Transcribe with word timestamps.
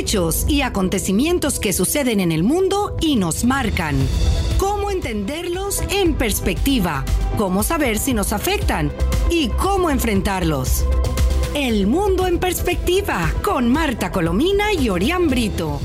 Hechos 0.00 0.46
y 0.48 0.62
acontecimientos 0.62 1.60
que 1.60 1.74
suceden 1.74 2.20
en 2.20 2.32
el 2.32 2.42
mundo 2.42 2.96
y 3.02 3.16
nos 3.16 3.44
marcan. 3.44 3.96
Cómo 4.58 4.90
entenderlos 4.90 5.82
en 5.92 6.14
perspectiva, 6.14 7.04
cómo 7.36 7.62
saber 7.62 7.98
si 7.98 8.14
nos 8.14 8.32
afectan 8.32 8.90
y 9.28 9.50
cómo 9.50 9.90
enfrentarlos. 9.90 10.86
El 11.54 11.86
mundo 11.86 12.26
en 12.26 12.38
perspectiva 12.38 13.30
con 13.44 13.70
Marta 13.70 14.10
Colomina 14.10 14.72
y 14.72 14.88
Orián 14.88 15.28
Brito. 15.28 15.78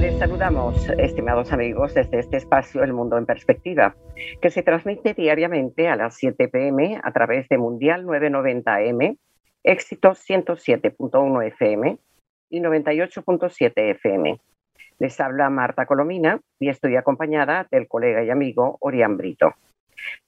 Les 0.00 0.18
saludamos, 0.18 0.88
estimados 0.98 1.52
amigos, 1.52 1.94
desde 1.94 2.18
este 2.18 2.38
espacio 2.38 2.82
El 2.82 2.94
Mundo 2.94 3.16
en 3.16 3.26
Perspectiva, 3.26 3.94
que 4.42 4.50
se 4.50 4.64
transmite 4.64 5.14
diariamente 5.14 5.86
a 5.86 5.94
las 5.94 6.16
7 6.16 6.48
pm 6.48 7.00
a 7.00 7.12
través 7.12 7.48
de 7.48 7.58
Mundial 7.58 8.04
990M 8.06 9.18
Éxito 9.66 10.10
107.1 10.10 11.46
FM 11.48 11.98
y 12.50 12.60
98.7 12.60 13.72
FM. 13.74 14.40
Les 15.00 15.20
habla 15.20 15.50
Marta 15.50 15.86
Colomina 15.86 16.40
y 16.60 16.68
estoy 16.68 16.94
acompañada 16.94 17.66
del 17.70 17.88
colega 17.88 18.22
y 18.22 18.30
amigo 18.30 18.78
Orián 18.80 19.16
Brito. 19.16 19.54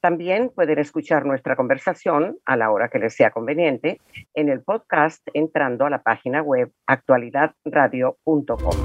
También 0.00 0.50
pueden 0.52 0.80
escuchar 0.80 1.24
nuestra 1.24 1.54
conversación 1.54 2.38
a 2.44 2.56
la 2.56 2.72
hora 2.72 2.88
que 2.88 2.98
les 2.98 3.14
sea 3.14 3.30
conveniente 3.30 4.00
en 4.34 4.48
el 4.48 4.60
podcast 4.62 5.26
entrando 5.32 5.86
a 5.86 5.90
la 5.90 6.02
página 6.02 6.42
web 6.42 6.72
actualidadradio.com. 6.86 8.82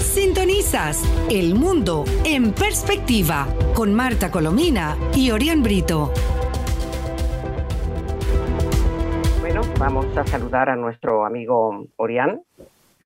Sintonizas 0.00 1.02
El 1.30 1.54
Mundo 1.54 2.04
en 2.26 2.52
Perspectiva 2.52 3.46
con 3.74 3.94
Marta 3.94 4.30
Colomina 4.30 4.98
y 5.14 5.30
Orián 5.30 5.62
Brito. 5.62 6.12
Vamos 9.80 10.14
a 10.14 10.26
saludar 10.26 10.68
a 10.68 10.76
nuestro 10.76 11.24
amigo 11.24 11.86
Orián, 11.96 12.42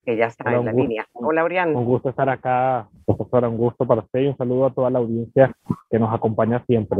que 0.05 0.17
ya 0.17 0.27
está 0.27 0.53
en 0.53 0.65
la 0.65 0.73
línea. 0.73 1.07
Hola, 1.13 1.45
Orián. 1.45 1.75
Un 1.77 1.85
gusto 1.85 2.09
estar 2.09 2.29
acá, 2.29 2.89
profesora, 3.07 3.49
un 3.49 3.57
gusto 3.57 3.87
para 3.87 4.01
usted 4.01 4.23
y 4.23 4.27
un 4.27 4.37
saludo 4.37 4.67
a 4.67 4.71
toda 4.71 4.91
la 4.91 4.99
audiencia 4.99 5.55
que 5.89 6.01
nos 6.01 6.13
acompaña 6.13 6.65
siempre. 6.67 6.99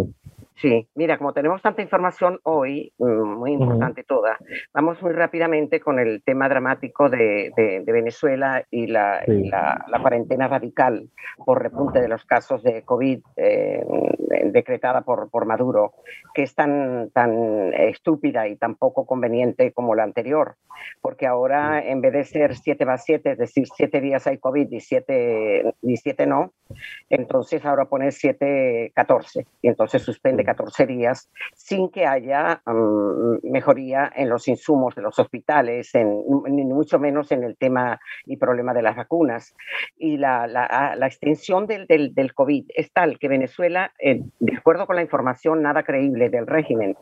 Sí, 0.57 0.89
mira, 0.95 1.19
como 1.19 1.33
tenemos 1.33 1.61
tanta 1.63 1.83
información 1.83 2.39
hoy, 2.45 2.93
mm, 2.99 3.39
muy 3.39 3.53
importante 3.53 4.05
toda, 4.05 4.39
vamos 4.73 5.03
muy 5.03 5.13
rápidamente 5.13 5.81
con 5.81 5.99
el 5.99 6.23
tema 6.23 6.49
dramático 6.49 7.09
de, 7.09 7.53
Venezuela 7.85 8.65
y, 8.71 8.87
la, 8.87 9.23
la, 9.27 9.99
cuarentena 10.01 10.49
radical 10.49 11.09
por 11.45 11.63
repunte 11.63 12.01
de 12.01 12.09
los 12.09 12.25
casos 12.25 12.63
de 12.63 12.83
COVID 12.83 13.21
eh, 13.37 13.85
decretada 14.47 15.03
por, 15.03 15.31
por 15.31 15.47
Maduro, 15.47 15.95
que 16.35 16.43
es 16.43 16.55
tan, 16.55 17.11
tan 17.11 17.73
estúpida 17.75 18.47
y 18.49 18.57
tan 18.57 18.77
poco 18.77 19.07
conveniente 19.07 19.73
como 19.73 19.95
la 19.95 20.05
anterior, 20.05 20.57
porque 21.01 21.27
ahora 21.27 21.83
en 21.85 22.01
vez 22.01 22.13
de 22.13 22.25
ser 22.25 22.57
7 22.57 22.85
más 22.87 23.05
7, 23.05 23.33
es 23.33 23.39
decir, 23.39 23.67
7 23.75 24.01
días 24.01 24.27
hay 24.27 24.39
COVID 24.39 24.71
y 24.71 24.81
7, 24.81 25.75
y 25.83 25.97
7 25.97 26.27
no, 26.27 26.53
entonces 27.11 27.65
ahora 27.65 27.87
pone 27.87 28.13
7, 28.13 28.93
14, 28.95 29.47
y 29.63 29.69
entonces 29.69 30.03
suspende 30.03 30.44
14 30.45 30.87
días 30.87 31.31
sin 31.55 31.91
que 31.91 32.07
haya 32.07 32.63
mm, 32.67 33.51
mejoría 33.51 34.11
en 34.15 34.29
los 34.29 34.49
insumos 34.49 34.95
de 34.95 35.03
los 35.03 35.19
hospitales, 35.19 35.95
en, 35.95 36.23
ni 36.49 36.65
mucho 36.65 36.99
menos 36.99 37.33
en 37.33 37.45
el 37.45 37.57
tema 37.57 38.01
y 38.27 38.37
problema 38.37 38.75
de 38.75 38.83
las 38.83 38.97
vacunas. 38.97 39.55
Y 39.97 40.17
la, 40.17 40.47
la, 40.47 40.95
la 40.97 41.07
extensión 41.07 41.67
del, 41.67 41.87
del, 41.87 42.15
del, 42.15 42.35
COVID 42.35 42.67
es 42.75 42.93
tal 42.93 43.19
que 43.19 43.29
Venezuela, 43.29 43.93
eh, 43.99 44.21
de 44.41 44.57
acuerdo 44.57 44.87
con 44.87 44.97
la 44.97 45.03
información 45.03 45.63
nada 45.63 45.83
creíble 45.83 46.31
del 46.31 46.47
régimen, 46.47 46.97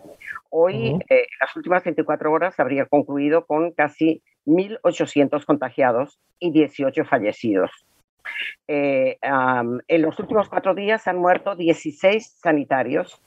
hoy, 0.50 0.98
eh, 1.08 1.26
las 1.40 1.56
últimas 1.56 1.84
24 1.84 2.32
horas, 2.32 2.58
habría 2.60 2.86
concluido 2.86 3.46
con 3.46 3.72
casi 3.72 4.22
1.800 4.46 5.44
contagiados 5.44 6.18
y 6.38 6.50
18 6.52 7.04
fallecidos. 7.04 7.70
Eh, 8.68 9.18
en 9.22 10.02
los 10.02 10.18
últimos 10.18 10.48
cuatro 10.48 10.74
días 10.74 11.06
han 11.08 11.18
muerto 11.18 11.56
16 11.56 12.38
sanitarios 12.40 13.20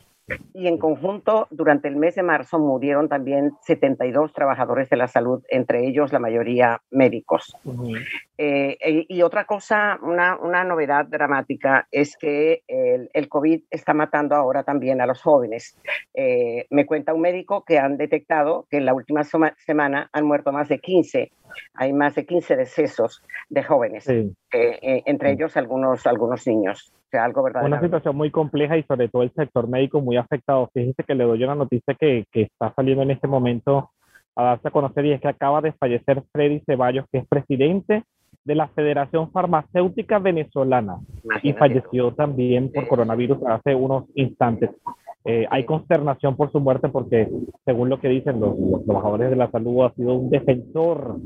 y 0.53 0.67
en 0.67 0.77
conjunto, 0.77 1.47
durante 1.51 1.87
el 1.87 1.97
mes 1.97 2.15
de 2.15 2.23
marzo 2.23 2.57
murieron 2.57 3.07
también 3.07 3.51
72 3.61 4.33
trabajadores 4.33 4.89
de 4.89 4.97
la 4.97 5.07
salud, 5.07 5.43
entre 5.49 5.87
ellos 5.87 6.11
la 6.11 6.19
mayoría 6.19 6.81
médicos. 6.89 7.55
Eh, 8.37 9.05
y 9.07 9.21
otra 9.21 9.45
cosa, 9.45 9.99
una, 10.01 10.37
una, 10.37 10.63
novedad 10.63 11.05
dramática 11.05 11.87
es 11.91 12.17
que 12.17 12.63
el, 12.67 13.09
el, 13.13 13.29
COVID 13.29 13.63
está 13.69 13.93
matando 13.93 14.35
ahora 14.35 14.63
también 14.63 14.99
a 14.99 15.05
los 15.05 15.21
jóvenes. 15.21 15.77
Eh, 16.13 16.65
me 16.71 16.85
cuenta 16.85 17.13
un 17.13 17.21
médico 17.21 17.63
que 17.63 17.77
han 17.77 17.97
detectado 17.97 18.65
que 18.69 18.77
en 18.77 18.85
la 18.85 18.93
última 18.93 19.23
semana 19.23 20.09
han 20.11 20.25
muerto 20.25 20.51
más 20.51 20.67
de 20.69 20.79
15 20.79 21.31
hay 21.73 21.93
más 21.93 22.15
de 22.15 22.25
15 22.25 22.55
decesos 22.55 23.23
de 23.49 23.63
jóvenes, 23.63 24.07
eh, 24.07 24.33
entre 24.51 25.31
ellos 25.31 25.55
algunos, 25.57 26.05
algunos 26.07 26.45
niños. 26.47 26.93
algo 27.11 27.43
Una 27.63 27.81
situación 27.81 28.15
muy 28.15 28.31
compleja 28.31 28.77
y 28.77 28.83
sobre 28.83 29.07
todo 29.09 29.23
el 29.23 29.31
sector 29.33 29.67
médico 29.67 30.01
muy 30.01 30.17
afectado. 30.17 30.69
Fíjese 30.73 31.03
que 31.03 31.15
le 31.15 31.23
doy 31.23 31.43
una 31.43 31.55
noticia 31.55 31.95
que, 31.95 32.25
que 32.31 32.43
está 32.43 32.73
saliendo 32.75 33.03
en 33.03 33.11
este 33.11 33.27
momento 33.27 33.91
a 34.35 34.43
darse 34.43 34.67
a 34.67 34.71
conocer 34.71 35.05
y 35.05 35.13
es 35.13 35.21
que 35.21 35.29
acaba 35.29 35.61
de 35.61 35.71
fallecer 35.73 36.23
Freddy 36.31 36.61
Ceballos, 36.65 37.05
que 37.11 37.19
es 37.19 37.27
presidente 37.27 38.03
de 38.43 38.55
la 38.55 38.67
Federación 38.67 39.31
Farmacéutica 39.31 40.19
Venezolana 40.19 40.99
y 41.41 41.53
falleció 41.53 42.13
también 42.13 42.71
por 42.71 42.87
coronavirus 42.87 43.39
hace 43.47 43.73
unos 43.73 44.05
instantes. 44.13 44.69
Eh, 45.25 45.47
hay 45.49 45.65
consternación 45.65 46.35
por 46.35 46.51
su 46.51 46.59
muerte 46.59 46.89
porque, 46.89 47.27
según 47.65 47.89
lo 47.89 47.99
que 47.99 48.09
dicen 48.09 48.39
los, 48.39 48.57
los, 48.59 48.85
trabajadores 48.85 49.31
de 49.31 49.35
la 49.35 49.49
salud, 49.49 49.85
ha 49.85 49.93
sido 49.93 50.13
un 50.13 50.29
defensor 50.29 51.17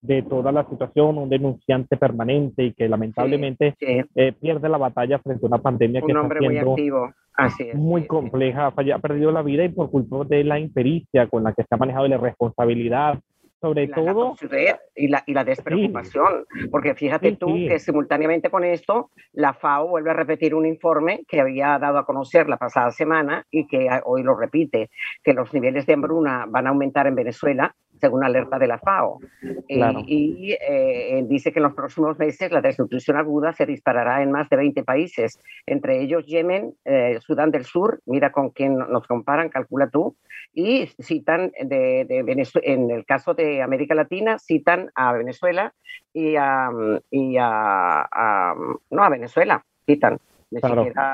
de 0.00 0.22
toda 0.22 0.52
la 0.52 0.64
situación, 0.68 1.18
un 1.18 1.28
denunciante 1.28 1.96
permanente 1.96 2.64
y 2.64 2.72
que 2.72 2.88
lamentablemente 2.88 3.74
eh, 3.80 4.32
pierde 4.32 4.68
la 4.68 4.78
batalla 4.78 5.18
frente 5.18 5.46
a 5.46 5.48
una 5.48 5.58
pandemia 5.58 6.02
que 6.02 6.12
está 6.12 6.38
siendo 6.38 6.76
muy, 6.76 7.74
muy 7.74 8.06
compleja, 8.06 8.66
ha 8.66 8.98
perdido 8.98 9.32
la 9.32 9.42
vida 9.42 9.64
y 9.64 9.68
por 9.68 9.90
culpa 9.90 10.24
de 10.24 10.44
la 10.44 10.58
impericia 10.58 11.26
con 11.26 11.42
la 11.42 11.52
que 11.52 11.62
se 11.62 11.68
ha 11.70 11.76
manejado 11.76 12.06
y 12.06 12.10
la 12.10 12.18
responsabilidad 12.18 13.18
sobre 13.60 13.88
todo... 13.88 14.36
y, 14.94 15.08
la, 15.08 15.22
y 15.26 15.32
la 15.32 15.44
despreocupación, 15.44 16.44
porque 16.70 16.94
fíjate 16.94 17.36
tú 17.36 17.46
que 17.46 17.78
simultáneamente 17.78 18.50
con 18.50 18.64
esto, 18.64 19.10
la 19.32 19.54
FAO 19.54 19.88
vuelve 19.88 20.10
a 20.10 20.14
repetir 20.14 20.54
un 20.54 20.66
informe 20.66 21.24
que 21.26 21.40
había 21.40 21.78
dado 21.78 21.98
a 21.98 22.06
conocer 22.06 22.48
la 22.48 22.58
pasada 22.58 22.90
semana 22.90 23.44
y 23.50 23.66
que 23.66 23.88
hoy 24.04 24.22
lo 24.22 24.36
repite, 24.36 24.90
que 25.22 25.32
los 25.32 25.52
niveles 25.52 25.86
de 25.86 25.94
hambruna 25.94 26.44
van 26.48 26.66
a 26.66 26.70
aumentar 26.70 27.06
en 27.06 27.14
Venezuela 27.14 27.74
según 28.00 28.24
alerta 28.24 28.58
de 28.58 28.66
la 28.66 28.78
FAO. 28.78 29.20
Y, 29.68 30.56
eh, 30.60 31.24
dice 31.26 31.52
que 31.52 31.58
en 31.58 31.64
los 31.64 31.74
próximos 31.74 32.18
meses 32.18 32.50
la 32.52 32.60
desnutrición 32.60 33.16
aguda 33.16 33.52
se 33.52 33.66
disparará 33.66 34.22
en 34.22 34.30
más 34.30 34.48
de 34.48 34.56
20 34.56 34.82
países, 34.84 35.40
entre 35.66 36.02
ellos 36.02 36.26
Yemen, 36.26 36.74
eh, 36.84 37.18
Sudán 37.20 37.50
del 37.50 37.64
Sur, 37.64 38.00
mira 38.06 38.32
con 38.32 38.50
quién 38.50 38.78
nos 38.78 39.06
comparan, 39.06 39.48
calcula 39.48 39.88
tú, 39.88 40.16
y 40.52 40.86
citan 41.00 41.52
de, 41.60 42.04
de 42.08 42.22
Venezuela, 42.22 42.66
en 42.66 42.90
el 42.90 43.04
caso 43.04 43.34
de 43.34 43.62
América 43.62 43.94
Latina 43.94 44.38
citan 44.38 44.90
a 44.94 45.12
Venezuela 45.12 45.74
y 46.12 46.36
a, 46.36 46.70
y 47.10 47.36
a, 47.38 48.54
no 48.90 49.02
a 49.02 49.08
Venezuela, 49.08 49.64
citan. 49.84 50.18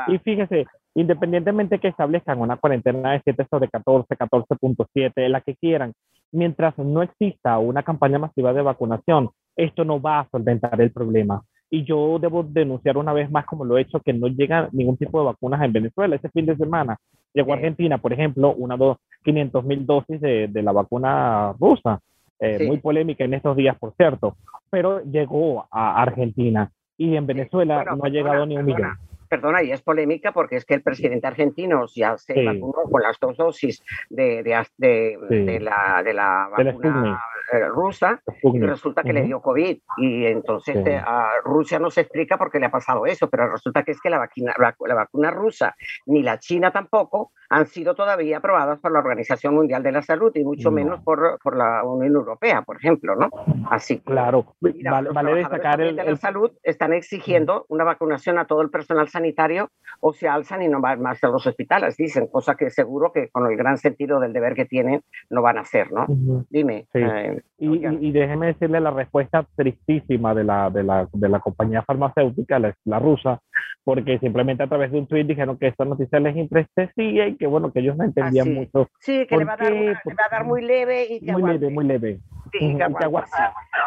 Y 0.08 0.18
fíjese, 0.18 0.66
independientemente 0.94 1.78
que 1.78 1.88
establezcan 1.88 2.40
una 2.40 2.56
cuarentena 2.56 3.12
de 3.12 3.20
7 3.24 3.46
sobre 3.50 3.68
14, 3.68 4.14
14.7, 4.16 5.28
la 5.28 5.40
que 5.40 5.56
quieran, 5.56 5.92
mientras 6.32 6.76
no 6.78 7.02
exista 7.02 7.58
una 7.58 7.82
campaña 7.82 8.18
masiva 8.18 8.52
de 8.52 8.62
vacunación, 8.62 9.30
esto 9.56 9.84
no 9.84 10.00
va 10.00 10.20
a 10.20 10.28
solventar 10.30 10.80
el 10.80 10.90
problema. 10.90 11.42
Y 11.70 11.84
yo 11.84 12.18
debo 12.18 12.42
denunciar 12.42 12.98
una 12.98 13.12
vez 13.12 13.30
más, 13.30 13.46
como 13.46 13.64
lo 13.64 13.78
he 13.78 13.82
hecho, 13.82 14.00
que 14.00 14.12
no 14.12 14.28
llega 14.28 14.68
ningún 14.72 14.96
tipo 14.96 15.20
de 15.20 15.26
vacunas 15.26 15.62
en 15.62 15.72
Venezuela. 15.72 16.16
Ese 16.16 16.28
fin 16.30 16.44
de 16.44 16.56
semana 16.56 16.98
llegó 17.32 17.52
a 17.52 17.56
Argentina, 17.56 17.98
por 17.98 18.12
ejemplo, 18.12 18.52
una 18.54 18.76
dos, 18.76 18.98
500 19.24 19.64
mil 19.64 19.86
dosis 19.86 20.20
de, 20.20 20.48
de 20.48 20.62
la 20.62 20.72
vacuna 20.72 21.54
rusa. 21.58 22.00
Eh, 22.40 22.66
muy 22.66 22.78
polémica 22.78 23.24
en 23.24 23.34
estos 23.34 23.56
días, 23.56 23.78
por 23.78 23.94
cierto, 23.94 24.36
pero 24.68 25.00
llegó 25.04 25.64
a 25.70 26.02
Argentina 26.02 26.72
y 26.98 27.14
en 27.14 27.24
Venezuela 27.24 27.84
no 27.96 28.04
ha 28.04 28.08
llegado 28.08 28.44
ni 28.46 28.56
un 28.56 28.64
millón 28.64 28.98
perdona, 29.32 29.62
y 29.62 29.72
es 29.72 29.80
polémica 29.80 30.30
porque 30.32 30.56
es 30.56 30.66
que 30.66 30.74
el 30.74 30.82
presidente 30.82 31.26
argentino 31.26 31.86
ya 31.94 32.18
se 32.18 32.44
vacunó 32.44 32.82
con 32.90 33.00
las 33.00 33.18
dos 33.18 33.34
dosis 33.38 33.82
de, 34.10 34.42
de, 34.42 35.18
de, 35.30 35.58
la, 35.58 36.02
de 36.04 36.12
la 36.12 36.50
vacuna 36.50 37.18
eh, 37.50 37.66
rusa 37.68 38.20
y 38.42 38.60
resulta 38.60 39.02
que 39.02 39.14
le 39.14 39.22
dio 39.22 39.40
COVID. 39.40 39.78
Y 39.96 40.26
entonces 40.26 40.76
eh, 40.86 40.96
a 40.96 41.30
Rusia 41.44 41.78
no 41.78 41.90
se 41.90 42.02
explica 42.02 42.36
por 42.36 42.50
qué 42.50 42.60
le 42.60 42.66
ha 42.66 42.70
pasado 42.70 43.06
eso, 43.06 43.30
pero 43.30 43.50
resulta 43.50 43.82
que 43.84 43.92
es 43.92 44.00
que 44.02 44.10
la 44.10 44.18
vacuna, 44.18 44.54
la 44.58 44.94
vacuna 44.94 45.30
rusa 45.30 45.74
ni 46.04 46.22
la 46.22 46.38
China 46.38 46.70
tampoco 46.70 47.32
han 47.52 47.66
sido 47.66 47.94
todavía 47.94 48.38
aprobadas 48.38 48.78
por 48.80 48.92
la 48.92 49.00
Organización 49.00 49.54
Mundial 49.54 49.82
de 49.82 49.92
la 49.92 50.00
Salud 50.00 50.32
y 50.34 50.42
mucho 50.42 50.70
menos 50.70 51.02
por, 51.02 51.38
por, 51.42 51.54
la 51.54 51.84
Unión 51.84 52.14
Europea, 52.14 52.62
por 52.62 52.76
ejemplo, 52.76 53.14
¿no? 53.14 53.28
Así 53.70 54.00
claro, 54.00 54.54
vale, 54.60 55.34
destacar 55.34 55.82
el, 55.82 55.94
de 55.94 56.04
la 56.04 56.16
salud 56.16 56.50
están 56.62 56.94
exigiendo 56.94 57.66
una 57.68 57.84
vacunación 57.84 58.38
a 58.38 58.46
todo 58.46 58.62
el 58.62 58.70
personal 58.70 59.08
sanitario 59.08 59.21
sanitario 59.22 59.70
o 60.00 60.12
se 60.12 60.28
alzan 60.28 60.62
y 60.62 60.68
no 60.68 60.80
van 60.80 61.00
más 61.00 61.22
a 61.22 61.28
los 61.28 61.46
hospitales, 61.46 61.96
dicen, 61.96 62.26
cosa 62.26 62.56
que 62.56 62.70
seguro 62.70 63.12
que 63.12 63.28
con 63.28 63.46
el 63.46 63.56
gran 63.56 63.78
sentido 63.78 64.18
del 64.18 64.32
deber 64.32 64.54
que 64.54 64.64
tienen 64.64 65.02
no 65.30 65.42
van 65.42 65.58
a 65.58 65.60
hacer, 65.60 65.92
¿no? 65.92 66.06
Dime. 66.50 66.86
Eh, 66.94 67.40
y, 67.58 68.10
déjeme 68.10 68.48
decirle 68.48 68.80
la 68.80 68.90
respuesta 68.90 69.46
tristísima 69.54 70.34
de 70.34 70.44
la, 70.44 70.70
de 70.70 70.82
la, 70.82 71.08
de 71.12 71.28
la 71.28 71.38
compañía 71.38 71.82
farmacéutica, 71.82 72.58
la, 72.58 72.98
rusa, 72.98 73.40
porque 73.84 74.18
simplemente 74.18 74.64
a 74.64 74.66
través 74.66 74.90
de 74.90 74.98
un 74.98 75.06
tweet 75.06 75.24
dijeron 75.24 75.56
que 75.56 75.68
esta 75.68 75.84
noticia 75.84 76.18
les 76.18 76.36
entristecía 76.36 77.28
y 77.28 77.36
que 77.36 77.46
bueno, 77.46 77.72
que 77.72 77.80
ellos 77.80 77.96
no 77.96 78.04
entendían 78.04 78.52
mucho. 78.52 78.88
Sí, 78.98 79.26
que 79.26 79.36
le 79.36 79.44
va, 79.44 79.54
a 79.54 79.56
dar 79.56 79.72
le 79.72 79.92
va, 79.92 80.24
a 80.26 80.30
dar 80.30 80.44
muy 80.44 80.62
leve 80.62 81.06
y 81.08 81.20
Muy 81.30 81.42
leve, 81.42 81.70
muy 81.70 81.84
leve. 81.84 82.18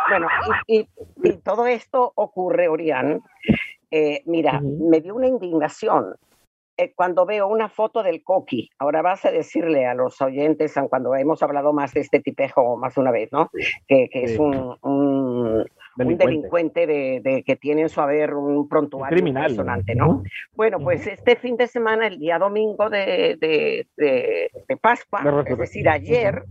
Bueno, 0.10 0.28
y, 0.68 0.88
todo 1.44 1.68
esto 1.68 2.12
ocurre, 2.16 2.68
Orián. 2.68 3.22
Eh, 3.98 4.24
mira, 4.26 4.60
me 4.60 5.00
dio 5.00 5.16
una 5.16 5.28
indignación 5.28 6.16
eh, 6.76 6.92
cuando 6.94 7.26
veo 7.26 7.48
una 7.48 7.70
foto 7.70 8.04
del 8.04 8.26
coqui, 8.26 8.70
ahora 8.78 9.02
vas 9.02 9.24
a 9.24 9.32
decirle 9.32 9.86
a 9.86 9.94
los 9.94 10.22
oyentes, 10.22 10.74
cuando 10.90 11.16
hemos 11.16 11.42
hablado 11.42 11.72
más 11.72 11.94
de 11.94 12.02
este 12.02 12.20
tipejo 12.20 12.76
más 12.76 12.98
una 12.98 13.12
vez, 13.12 13.32
¿no? 13.32 13.50
Que, 13.88 14.10
es 14.12 14.38
un, 14.38 14.76
un 14.82 15.25
delincuente. 15.96 16.88
de, 16.88 17.44
que 17.46 17.56
tiene 17.56 17.84
en 17.84 17.90
su 17.90 18.02
haber 18.02 18.34
un 18.34 18.68
prontuario 18.68 19.16
criminal, 19.16 19.56
¿no? 19.96 20.24
Bueno, 20.54 20.80
pues 20.80 21.08
este 21.08 21.36
fin 21.36 21.58
de 21.58 21.68
semana, 21.68 22.08
el 22.08 22.20
día 22.20 22.38
domingo 22.38 22.90
de, 22.90 23.38
de 23.40 24.78
Pascua, 24.82 25.44
es 25.46 25.58
decir, 25.58 25.90
ayer, 25.90 26.44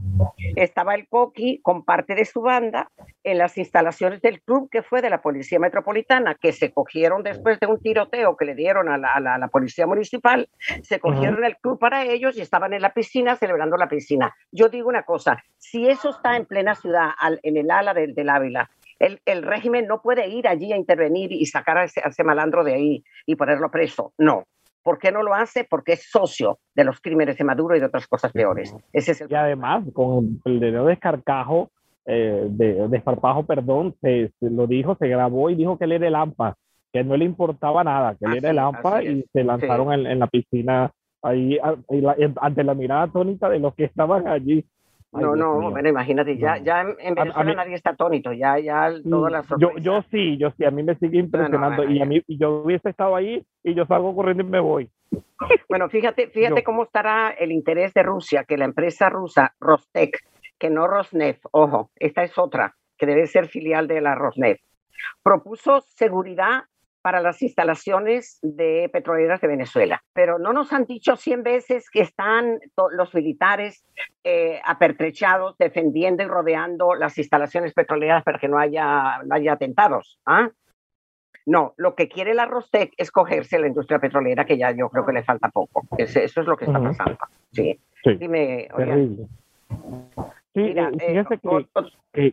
estaba 0.57 0.95
el 0.95 1.09
Coqui 1.09 1.61
con 1.63 1.85
parte 1.85 2.15
de 2.15 2.25
su 2.25 2.41
banda 2.41 2.91
en 3.23 3.39
las 3.39 3.57
instalaciones 3.59 4.21
del 4.23 4.41
club 4.43 4.69
que 4.71 4.83
fue 4.83 5.03
de 5.03 5.11
la 5.11 5.23
Policía 5.23 5.59
Metropolitana, 5.59 6.35
que 6.35 6.53
se 6.53 6.73
cogieron 6.73 7.23
después 7.23 7.59
de 7.61 7.67
un 7.67 7.81
tiroteo 7.81 8.37
que 8.37 8.45
le 8.45 8.55
dieron 8.55 8.89
a 8.89 8.99
la, 8.99 9.21
la, 9.21 9.49
Policía 9.49 9.87
Municipal, 9.87 10.49
se 10.83 10.99
cogieron 11.01 11.45
el 11.45 11.57
club 11.57 11.79
para 11.79 12.05
ellos 12.05 12.37
y 12.37 12.41
estaban 12.41 12.73
en 12.73 12.83
la 12.83 12.93
piscina 12.93 13.37
celebrando 13.37 13.77
la 13.77 13.89
piscina. 13.89 14.35
Yo 14.53 14.69
digo 14.69 14.89
una 14.89 15.03
cosa, 15.03 15.43
si 15.59 15.89
eso 15.89 16.11
está 16.11 16.37
en 16.37 16.47
plena 16.47 16.75
ciudad, 16.75 17.11
en 17.43 17.57
el 17.57 17.71
ala 17.71 17.95
del, 17.95 18.15
del 18.15 18.29
Ávila, 18.29 18.71
el, 19.25 19.43
régimen 19.43 19.87
no 19.87 20.01
puede 20.01 20.29
ir 20.29 20.49
allí 20.49 20.73
a 20.73 20.77
intervenir 20.77 21.33
y 21.33 21.47
sacar 21.47 21.79
a 21.79 21.85
ese, 21.85 22.25
malandro 22.25 22.65
de 22.65 22.75
ahí 22.75 23.05
y 23.27 23.37
ponerlo 23.37 23.71
preso. 23.71 24.13
No. 24.19 24.45
¿Por 24.83 24.99
qué 24.99 25.11
no 25.11 25.23
lo 25.23 25.35
hace? 25.35 25.65
Porque 25.65 25.93
es 25.95 26.11
socio 26.11 26.59
de 26.75 26.85
los 26.85 27.01
crímenes 27.01 27.39
de 27.39 27.45
Maduro 27.45 27.75
y 27.75 27.81
de 27.81 27.87
otras 27.87 28.07
cosas 28.07 28.33
peores. 28.33 28.75
Ese 28.93 29.13
es 29.13 29.25
Y 29.29 29.35
además, 29.35 29.85
con 29.95 30.41
el 30.45 30.61
dedo 30.61 30.87
de 30.87 30.93
escarcajo, 30.93 31.71
eh, 32.07 32.47
de, 32.51 32.89
desparpajo, 32.89 33.45
perdón, 33.45 33.95
se, 34.03 34.31
lo 34.41 34.67
dijo, 34.67 34.95
se 34.97 35.09
grabó 35.09 35.49
y 35.49 35.55
dijo 35.55 35.79
que 35.79 35.85
él 35.85 35.93
era 35.93 36.07
el 36.07 36.15
AMPA, 36.15 36.55
que 36.93 37.03
no 37.03 37.17
le 37.17 37.25
importaba 37.25 37.83
nada, 37.83 38.15
que 38.15 38.27
él 38.27 38.37
era 38.37 38.51
el 38.51 38.59
AMPA 38.59 39.03
y 39.05 39.25
se 39.33 39.43
lanzaron 39.43 40.07
en, 40.07 40.19
la 40.19 40.27
piscina 40.27 40.93
ahí, 41.23 41.59
ante 42.41 42.63
la 42.63 42.75
mirada 42.75 43.05
atónita 43.05 43.49
de 43.49 43.59
los 43.59 43.75
que 43.75 43.85
estaban 43.85 44.29
allí. 44.29 44.67
No, 45.15 45.37
no, 45.37 45.71
bueno, 45.71 45.89
imagínate, 45.89 46.37
ya, 46.37 46.59
ya 46.59 46.81
en, 46.81 47.15
Venezuela 47.15 47.55
nadie 47.55 47.75
está 47.75 47.91
atónito, 47.91 48.33
ya, 48.33 48.59
ya 48.59 48.93
todas 49.09 49.31
las 49.31 49.47
yo, 49.61 49.71
yo 49.79 50.03
sí, 50.11 50.37
yo 50.39 50.51
sí, 50.51 50.65
a 50.65 50.73
mí 50.73 50.83
me 50.83 50.97
sigue 50.97 51.19
impresionando 51.19 51.85
y 51.85 52.03
a 52.03 52.05
mí 52.05 52.23
yo 52.27 52.63
hubiese 52.63 52.91
estado 52.91 53.15
ahí 53.15 53.45
y 53.63 53.75
yo 53.75 53.87
salgo 53.87 54.15
corriendo 54.15 54.43
y 54.43 54.47
me 54.47 54.59
voy. 54.59 54.91
Bueno, 55.69 55.89
fíjate, 55.89 56.27
fíjate 56.35 56.65
cómo 56.65 56.83
estará 56.83 57.31
el 57.31 57.53
interés 57.53 57.95
de 57.95 58.03
Rusia, 58.03 58.45
que 58.45 58.59
la 58.59 58.65
empresa 58.65 59.09
rusa 59.09 59.55
Rostec, 59.61 60.19
que 60.59 60.69
no 60.69 60.89
Rosneft, 60.89 61.45
ojo, 61.53 61.91
esta 61.97 62.25
es 62.25 62.37
otra, 62.37 62.75
que 62.99 63.07
debe 63.07 63.27
ser 63.27 63.47
filial 63.47 63.87
de 63.87 64.01
la 64.01 64.17
Rosneft, 64.17 64.65
propuso 65.23 65.83
seguridad 65.83 66.65
para 67.05 67.21
las 67.21 67.43
instalaciones 67.43 68.39
de 68.41 68.89
petroleras 68.91 69.39
de 69.43 69.47
Venezuela. 69.47 70.03
Pero 70.15 70.39
no 70.39 70.55
nos 70.55 70.73
han 70.73 70.87
dicho 70.87 71.17
100 71.17 71.43
veces 71.43 71.91
que 71.91 72.01
están 72.01 72.61
los 72.93 73.15
militares 73.15 73.85
eh, 74.25 74.59
apertrechados 74.65 75.55
defendiendo 75.59 76.23
y 76.23 76.27
rodeando 76.27 76.95
las 76.95 77.19
instalaciones 77.19 77.75
petroleras 77.75 78.25
para 78.25 78.39
que 78.39 78.49
no 78.49 78.59
haya, 78.59 79.21
haya 79.31 79.53
atentados. 79.53 80.19
¿ah? 80.25 80.49
No, 81.45 81.75
lo 81.77 81.95
que 81.95 82.09
quiere 82.09 82.33
la 82.33 82.47
Rostec 82.47 82.95
es 82.97 83.11
cogerse 83.11 83.59
la 83.59 83.67
industria 83.67 83.99
petrolera, 83.99 84.47
que 84.47 84.57
ya 84.57 84.71
yo 84.71 84.89
creo 84.89 85.05
que 85.05 85.13
le 85.13 85.23
falta 85.23 85.51
poco. 85.51 85.87
eso 85.99 86.21
es 86.23 86.37
lo 86.47 86.57
que 86.57 86.65
está 86.65 86.81
pasando. 86.81 87.19
Sí. 87.53 87.79
Dime, 88.19 88.69
Mira, 90.55 90.91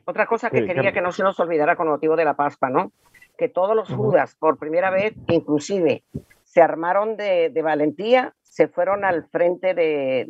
otra 0.06 0.26
cosa 0.28 0.50
que 0.50 0.66
quería 0.66 0.94
que 0.94 1.02
no 1.02 1.12
se 1.12 1.24
nos 1.24 1.38
olvidara 1.42 1.76
con 1.76 1.90
motivo 1.90 2.16
de 2.16 2.24
la 2.24 2.36
Pascua, 2.36 2.70
¿no? 2.70 2.94
Que 3.42 3.50
todos 3.50 3.76
los 3.76 3.90
judas, 3.90 4.36
por 4.40 4.60
primera 4.60 4.92
vez, 4.92 5.16
inclusive, 5.28 6.04
se 6.44 6.62
armaron 6.62 7.18
de, 7.18 7.60
valentía, 7.64 8.36
se 8.44 8.68
fueron 8.68 9.04
al 9.04 9.24
frente 9.30 9.74
de, 9.74 10.28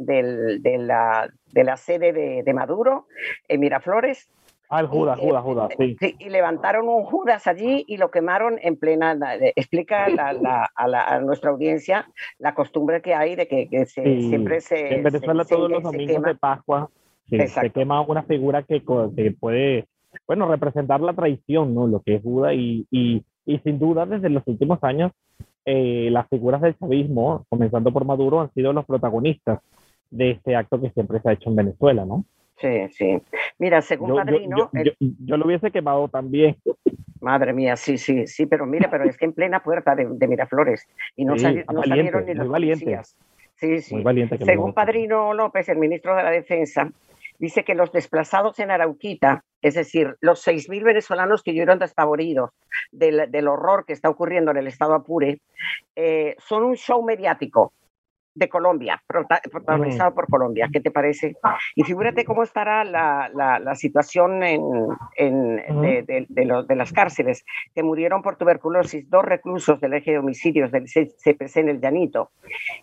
la, 0.79 1.29
de 1.47 1.63
la, 1.65 1.75
sede 1.75 2.13
de, 2.41 2.53
Maduro, 2.53 3.07
en 3.49 3.59
Miraflores. 3.59 4.31
Ah, 4.69 4.79
el 4.79 4.87
Judas, 4.87 5.19
Judas, 5.19 5.43
Judas, 5.43 5.73
sí. 5.77 5.97
Y 6.19 6.29
levantaron 6.29 6.87
un 6.87 7.03
Judas 7.03 7.47
allí 7.47 7.83
y 7.85 7.97
lo 7.97 8.11
quemaron 8.11 8.57
en 8.61 8.77
plena. 8.77 9.13
Explica 9.57 10.05
a, 10.05 11.19
nuestra 11.19 11.51
audiencia 11.51 12.07
la 12.39 12.55
costumbre 12.55 13.01
que 13.01 13.13
hay 13.13 13.35
de 13.35 13.49
que, 13.49 13.85
siempre 13.87 14.61
se. 14.61 14.95
En 14.95 15.03
Venezuela, 15.03 15.43
todos 15.43 15.69
los 15.69 15.83
domingos 15.83 16.23
de 16.23 16.35
Pascua 16.35 16.89
se 17.27 17.69
quema 17.71 17.99
una 17.99 18.23
figura 18.23 18.63
que, 18.63 18.81
que 19.17 19.31
puede 19.37 19.89
bueno, 20.27 20.47
representar 20.47 21.01
la 21.01 21.13
traición, 21.13 21.73
¿no? 21.73 21.87
Lo 21.87 22.01
que 22.01 22.15
es 22.15 22.23
Judas 22.23 22.53
y, 22.55 22.87
y, 22.91 23.23
y 23.45 23.59
sin 23.59 23.79
duda 23.79 24.05
desde 24.05 24.29
los 24.29 24.43
últimos 24.47 24.83
años 24.83 25.11
eh, 25.65 26.09
las 26.11 26.27
figuras 26.27 26.61
del 26.61 26.77
chavismo, 26.77 27.45
comenzando 27.49 27.91
por 27.91 28.05
Maduro, 28.05 28.41
han 28.41 28.51
sido 28.53 28.73
los 28.73 28.85
protagonistas 28.85 29.59
de 30.09 30.31
este 30.31 30.55
acto 30.55 30.81
que 30.81 30.89
siempre 30.89 31.19
se 31.19 31.29
ha 31.29 31.33
hecho 31.33 31.49
en 31.49 31.55
Venezuela, 31.55 32.03
¿no? 32.03 32.25
Sí, 32.57 32.87
sí. 32.89 33.21
Mira, 33.59 33.81
según 33.81 34.15
Padrino... 34.15 34.69
Yo, 34.99 35.37
lo 35.37 35.45
hubiese 35.45 35.71
quemado 35.71 36.07
también. 36.07 36.57
Madre 37.19 37.53
mía, 37.53 37.75
sí, 37.75 37.97
sí, 37.97 38.25
sí, 38.25 38.47
pero 38.47 38.65
mira, 38.65 38.89
pero 38.89 39.03
es 39.03 39.17
que 39.17 39.25
en 39.25 39.33
plena 39.33 39.61
puerta 39.61 39.95
de, 39.95 40.27
Miraflores 40.27 40.87
y 41.15 41.25
no, 41.25 41.37
salieron 41.37 42.25
ni 42.25 42.33
los 42.33 42.47
policías. 42.47 43.15
Sí, 43.55 43.81
sí. 43.81 43.93
Muy 43.93 44.03
valiente 44.03 44.39
Según 44.43 44.73
Padrino 44.73 45.33
López, 45.33 45.69
el 45.69 45.77
ministro 45.77 46.15
de 46.15 46.23
la 46.23 46.31
Defensa, 46.31 46.91
dice 47.37 47.63
que 47.63 47.75
los 47.75 47.91
desplazados 47.91 48.57
en 48.59 48.71
Arauquita, 48.71 49.43
es 49.61 49.75
decir, 49.75 50.17
los 50.21 50.45
6.000 50.45 50.83
venezolanos 50.83 51.43
que 51.43 51.51
huyeron 51.51 51.79
despavoridos 51.79 52.51
del, 52.91 53.47
horror 53.47 53.85
que 53.85 53.93
está 53.93 54.09
ocurriendo 54.09 54.51
en 54.51 54.57
el 54.57 54.67
estado 54.67 54.93
Apure, 54.93 55.41
eh, 55.95 56.35
son 56.39 56.63
un 56.63 56.75
show 56.75 57.03
mediático 57.03 57.73
de 58.33 58.49
Colombia, 58.49 59.01
protagonizado 59.07 60.13
por 60.13 60.27
Colombia. 60.27 60.69
¿Qué 60.71 60.79
te 60.79 60.91
parece? 60.91 61.35
Y 61.75 61.83
figúrate 61.83 62.25
cómo 62.25 62.43
estará 62.43 62.83
la, 62.83 63.29
la, 63.33 63.75
situación 63.75 64.43
en, 64.43 64.61
en 65.17 65.55
de, 65.81 66.25
de, 66.29 66.75
las 66.75 66.93
cárceles, 66.93 67.43
que 67.73 67.83
murieron 67.83 68.21
por 68.21 68.37
tuberculosis 68.37 69.09
dos 69.09 69.23
reclusos 69.25 69.79
del 69.81 69.93
eje 69.93 70.11
de 70.11 70.19
homicidios 70.19 70.71
del 70.71 70.85
CPC 70.85 71.57
en 71.57 71.69
el 71.69 71.81
Llanito, 71.81 72.31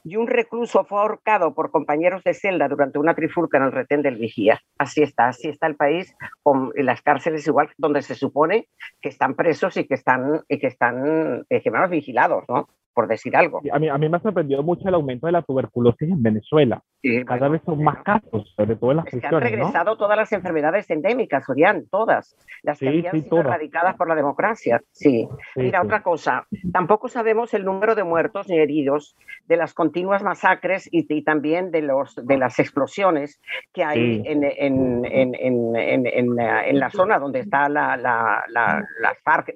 y 0.04 0.16
un 0.16 0.26
recluso 0.26 0.84
fue 0.84 1.00
ahorcado 1.00 1.54
por 1.54 1.70
compañeros 1.70 2.22
de 2.24 2.34
celda 2.34 2.68
durante 2.68 2.98
una 2.98 3.14
trifulca 3.14 3.58
en 3.58 3.64
el 3.64 3.72
retén 3.72 4.02
del 4.02 4.16
Vigía. 4.16 4.60
Así 4.78 5.02
está, 5.02 5.28
así 5.28 5.48
está 5.48 5.66
el 5.66 5.76
país, 5.76 6.14
con 6.42 6.72
las 6.76 7.02
cárceles 7.02 7.46
igual 7.46 7.70
donde 7.76 8.02
se 8.02 8.14
supone 8.14 8.68
que 9.00 9.08
están 9.08 9.34
presos 9.34 9.76
y 9.76 9.86
que 9.86 9.94
están, 9.94 10.42
y 10.48 10.58
que 10.58 10.66
están 10.66 11.46
eh, 11.48 11.62
vigilados, 11.90 12.44
¿no? 12.48 12.68
Por 12.98 13.06
decir 13.06 13.36
algo. 13.36 13.60
A 13.72 13.78
mí, 13.78 13.88
a 13.88 13.96
mí 13.96 14.08
me 14.08 14.16
ha 14.16 14.20
sorprendido 14.20 14.60
mucho 14.64 14.88
el 14.88 14.94
aumento 14.94 15.28
de 15.28 15.32
la 15.32 15.42
tuberculosis 15.42 16.10
en 16.10 16.20
Venezuela. 16.20 16.82
Cada 17.28 17.48
vez 17.48 17.62
son 17.64 17.84
más 17.84 18.02
casos, 18.02 18.52
sobre 18.56 18.74
todo 18.74 18.90
en 18.90 18.96
las 18.96 19.14
es 19.14 19.24
han 19.24 19.40
regresado 19.40 19.96
todas 19.96 20.16
las 20.16 20.32
enfermedades 20.32 20.90
endémicas, 20.90 21.48
Orián, 21.48 21.86
todas. 21.88 22.36
Las 22.64 22.80
que 22.80 22.88
habían 22.88 23.22
sido 23.22 23.38
erradicadas 23.38 23.94
por 23.94 24.08
la 24.08 24.16
democracia. 24.16 24.82
Sí. 24.90 25.28
Mira, 25.54 25.80
otra 25.80 26.02
cosa. 26.02 26.48
Tampoco 26.72 27.08
sabemos 27.08 27.54
el 27.54 27.64
número 27.64 27.94
de 27.94 28.02
muertos 28.02 28.48
ni 28.48 28.58
heridos 28.58 29.14
de 29.46 29.56
las 29.56 29.74
continuas 29.74 30.24
masacres 30.24 30.88
y, 30.90 31.22
también 31.22 31.70
de, 31.70 31.82
los, 31.82 32.16
de 32.16 32.36
las 32.36 32.58
explosiones 32.58 33.40
que 33.72 33.84
hay 33.84 34.22
en, 34.24 34.42
en, 34.42 35.04
en, 35.04 36.06
en, 36.08 36.80
la 36.80 36.90
zona 36.90 37.20
donde 37.20 37.38
está 37.38 37.68
la, 37.68 37.96
la, 37.96 38.44
las 38.48 39.22
FARC 39.22 39.54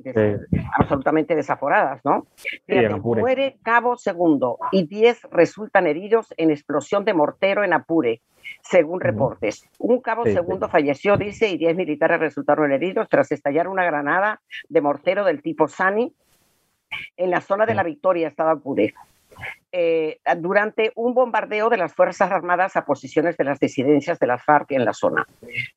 absolutamente 0.79 1.35
desaforadas, 1.35 2.01
¿no? 2.05 2.29
Muere 3.33 3.57
cabo 3.63 3.97
segundo 3.97 4.59
y 4.73 4.87
10 4.87 5.23
resultan 5.31 5.87
heridos 5.87 6.35
en 6.37 6.51
explosión 6.51 7.07
de 7.07 7.15
mortero 7.15 7.65
en 7.65 7.73
Apure, 7.73 8.21
según 8.61 9.01
reportes. 9.01 9.67
Un 9.79 10.03
cabo 10.03 10.25
segundo 10.27 10.69
falleció, 10.69 11.17
dice, 11.17 11.49
y 11.49 11.57
10 11.57 11.75
militares 11.75 12.21
resultaron 12.21 12.73
heridos 12.73 13.09
tras 13.09 13.33
estallar 13.33 13.69
una 13.69 13.85
granada 13.85 14.43
de 14.69 14.81
mortero 14.83 15.25
del 15.25 15.41
tipo 15.41 15.67
Sani 15.67 16.13
en 17.17 17.31
la 17.31 17.41
zona 17.41 17.65
de 17.65 17.75
la 17.75 17.83
Victoria, 17.83 18.29
estado 18.29 18.51
Apure. 18.51 18.93
Eh, 19.73 20.19
durante 20.37 20.93
un 20.95 21.15
bombardeo 21.15 21.71
de 21.71 21.79
las 21.79 21.95
Fuerzas 21.95 22.31
Armadas 22.31 22.77
a 22.77 22.85
posiciones 22.85 23.39
de 23.39 23.45
las 23.45 23.59
disidencias 23.59 24.19
de 24.19 24.27
las 24.27 24.45
FARC 24.45 24.73
en 24.73 24.85
la 24.85 24.93
zona. 24.93 25.27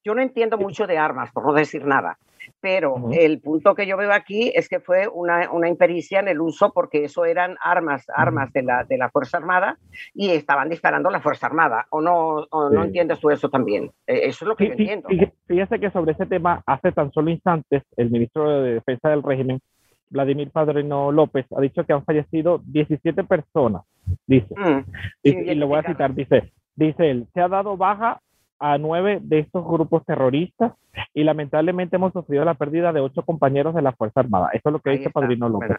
Yo 0.03 0.13
no 0.13 0.21
entiendo 0.21 0.57
mucho 0.57 0.87
de 0.87 0.97
armas, 0.97 1.31
por 1.31 1.45
no 1.45 1.53
decir 1.53 1.85
nada, 1.85 2.17
pero 2.59 3.09
el 3.11 3.39
punto 3.39 3.75
que 3.75 3.87
yo 3.87 3.97
veo 3.97 4.11
aquí 4.11 4.51
es 4.53 4.69
que 4.69 4.79
fue 4.79 5.07
una, 5.07 5.51
una, 5.51 5.69
impericia 5.69 6.19
en 6.19 6.27
el 6.27 6.41
uso 6.41 6.71
porque 6.73 7.05
eso 7.05 7.25
eran 7.25 7.57
armas, 7.61 8.05
armas 8.13 8.51
de 8.53 8.63
la, 8.63 8.83
de 8.83 8.97
la 8.97 9.09
Fuerza 9.09 9.37
Armada 9.37 9.77
y 10.13 10.29
estaban 10.29 10.69
disparando 10.69 11.09
la 11.09 11.21
Fuerza 11.21 11.47
Armada. 11.47 11.85
¿O 11.89 12.01
no, 12.01 12.47
no 12.51 12.83
entiendes 12.83 13.19
tú 13.19 13.29
eso 13.29 13.49
también? 13.49 13.91
E, 14.07 14.27
eso 14.27 14.45
es 14.45 14.49
lo 14.49 14.55
que 14.55 14.65
entiendo. 14.65 15.09
Fíjese 15.47 15.79
que 15.79 15.91
sobre 15.91 16.13
ese 16.13 16.25
tema, 16.25 16.61
hace 16.65 16.91
tan 16.91 17.11
solo 17.11 17.29
instantes, 17.29 17.83
el 17.97 18.09
ministro 18.09 18.61
de 18.61 18.75
Defensa 18.75 19.09
del 19.09 19.23
régimen, 19.23 19.61
Vladimir 20.09 20.51
Padrino 20.51 21.11
López, 21.11 21.45
ha 21.55 21.61
dicho 21.61 21.83
que 21.83 21.93
han 21.93 22.05
fallecido 22.05 22.61
17 22.65 23.23
personas, 23.23 23.83
dice. 24.27 24.53
Mm, 24.55 24.79
y, 25.23 25.51
y, 25.51 25.55
lo 25.55 25.67
voy 25.67 25.79
a 25.79 25.83
citar, 25.83 26.13
dice, 26.13 26.51
dice 26.75 27.09
él, 27.09 27.27
se 27.33 27.41
ha 27.41 27.47
dado 27.47 27.75
baja 27.75 28.21
a 28.59 28.77
nueve 28.77 29.19
de 29.21 29.39
estos 29.39 29.65
grupos 29.65 30.05
terroristas 30.05 30.73
y 31.13 31.23
lamentablemente 31.23 31.97
hemos 31.97 32.13
sufrido 32.13 32.45
la 32.45 32.53
pérdida 32.53 32.93
de 32.93 33.01
ocho 33.01 33.23
compañeros 33.23 33.75
de 33.75 33.81
la 33.81 33.91
Fuerza 33.93 34.21
Armada. 34.21 34.49
Eso 34.53 34.69
es 34.69 34.73
lo 34.73 34.79
que 34.79 34.91
dice 34.91 35.09
Padrino 35.09 35.49
López. 35.49 35.77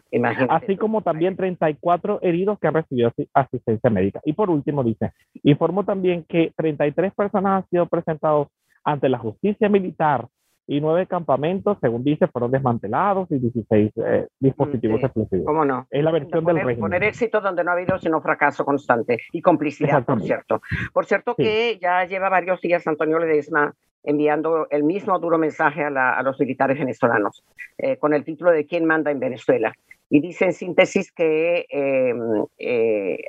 Así 0.49 0.77
como 0.77 1.03
también 1.03 1.37
34 1.37 2.21
heridos 2.23 2.59
que 2.59 2.69
han 2.69 2.75
recibido 2.75 3.13
asistencia 3.35 3.91
médica. 3.91 4.21
Y 4.25 4.33
por 4.35 4.51
último 4.51 4.85
dice, 4.85 5.13
informo 5.43 5.85
también 5.85 6.25
que 6.29 6.53
33 6.57 7.15
personas 7.15 7.65
han 7.65 7.71
sido 7.71 7.87
presentados 7.87 8.49
ante 8.85 9.09
la 9.09 9.19
justicia 9.19 9.69
militar 9.69 10.29
y 10.67 10.81
nueve 10.81 11.07
campamentos, 11.07 11.79
según 11.81 12.03
dice, 12.03 12.27
fueron 12.27 12.51
desmantelados 12.51 13.31
y 13.31 13.39
16 13.39 13.93
eh, 13.97 14.27
dispositivos 14.41 15.03
explosivos. 15.03 15.47
¿Cómo 15.47 15.65
no? 15.65 15.87
Es 15.91 16.03
la 16.03 16.11
versión 16.11 16.45
del 16.45 16.57
régimen. 16.57 16.81
Poner 16.81 17.05
éxito 17.05 17.41
donde 17.41 17.63
no 17.63 17.71
ha 17.71 17.75
habido 17.75 17.99
sino 17.99 18.21
fracaso 18.21 18.65
constante 18.65 19.19
y 19.33 19.41
complicidad, 19.41 20.05
por 20.05 20.23
cierto. 20.23 20.61
Por 20.93 21.07
cierto 21.07 21.35
que 21.35 21.79
ya 21.81 22.05
lleva 22.05 22.29
varios 22.29 22.61
días 22.61 22.87
Antonio 22.87 23.19
Ledesma 23.19 23.75
enviando 24.03 24.69
el 24.71 24.85
mismo 24.85 25.19
duro 25.19 25.37
mensaje 25.37 25.83
a, 25.83 26.23
los 26.23 26.39
militares 26.39 26.79
venezolanos, 26.79 27.45
eh, 27.79 27.97
con 27.97 28.15
el 28.15 28.25
título 28.25 28.53
de 28.53 28.65
¿Quién 28.65 28.85
manda 28.85 29.11
en 29.11 29.19
Venezuela? 29.19 29.73
y 30.09 30.21
dice 30.21 30.45
en 30.47 30.53
síntesis 30.53 31.13
que 31.13 31.67
em, 31.69 32.45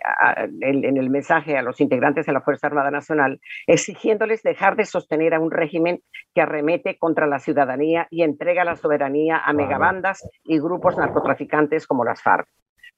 eh, 0.08 0.50
en, 0.62 0.98
el 0.98 1.10
mensaje 1.10 1.58
a 1.58 1.62
los 1.62 1.82
integrantes 1.82 2.26
de 2.26 2.34
la 2.34 2.42
Fuerza 2.42 2.68
Armada 2.68 2.92
Nacional, 2.92 3.40
exigiéndoles 3.66 4.44
dejar 4.44 4.76
de 4.76 4.86
sostener 4.86 5.34
a 5.34 5.40
un 5.40 5.52
régimen 5.52 6.02
que 6.34 6.42
arremete 6.42 6.98
contra 6.98 7.28
la 7.28 7.40
ciudadanía 7.40 8.08
y 8.10 8.24
entrega 8.24 8.64
la 8.64 8.76
soberanía 8.76 9.38
a 9.38 9.54
megabandas 9.54 10.28
y 10.44 10.60
grupos 10.60 10.98
narcotraficantes 10.98 11.88
como 11.88 12.06
las 12.06 12.22
FARC. 12.22 12.48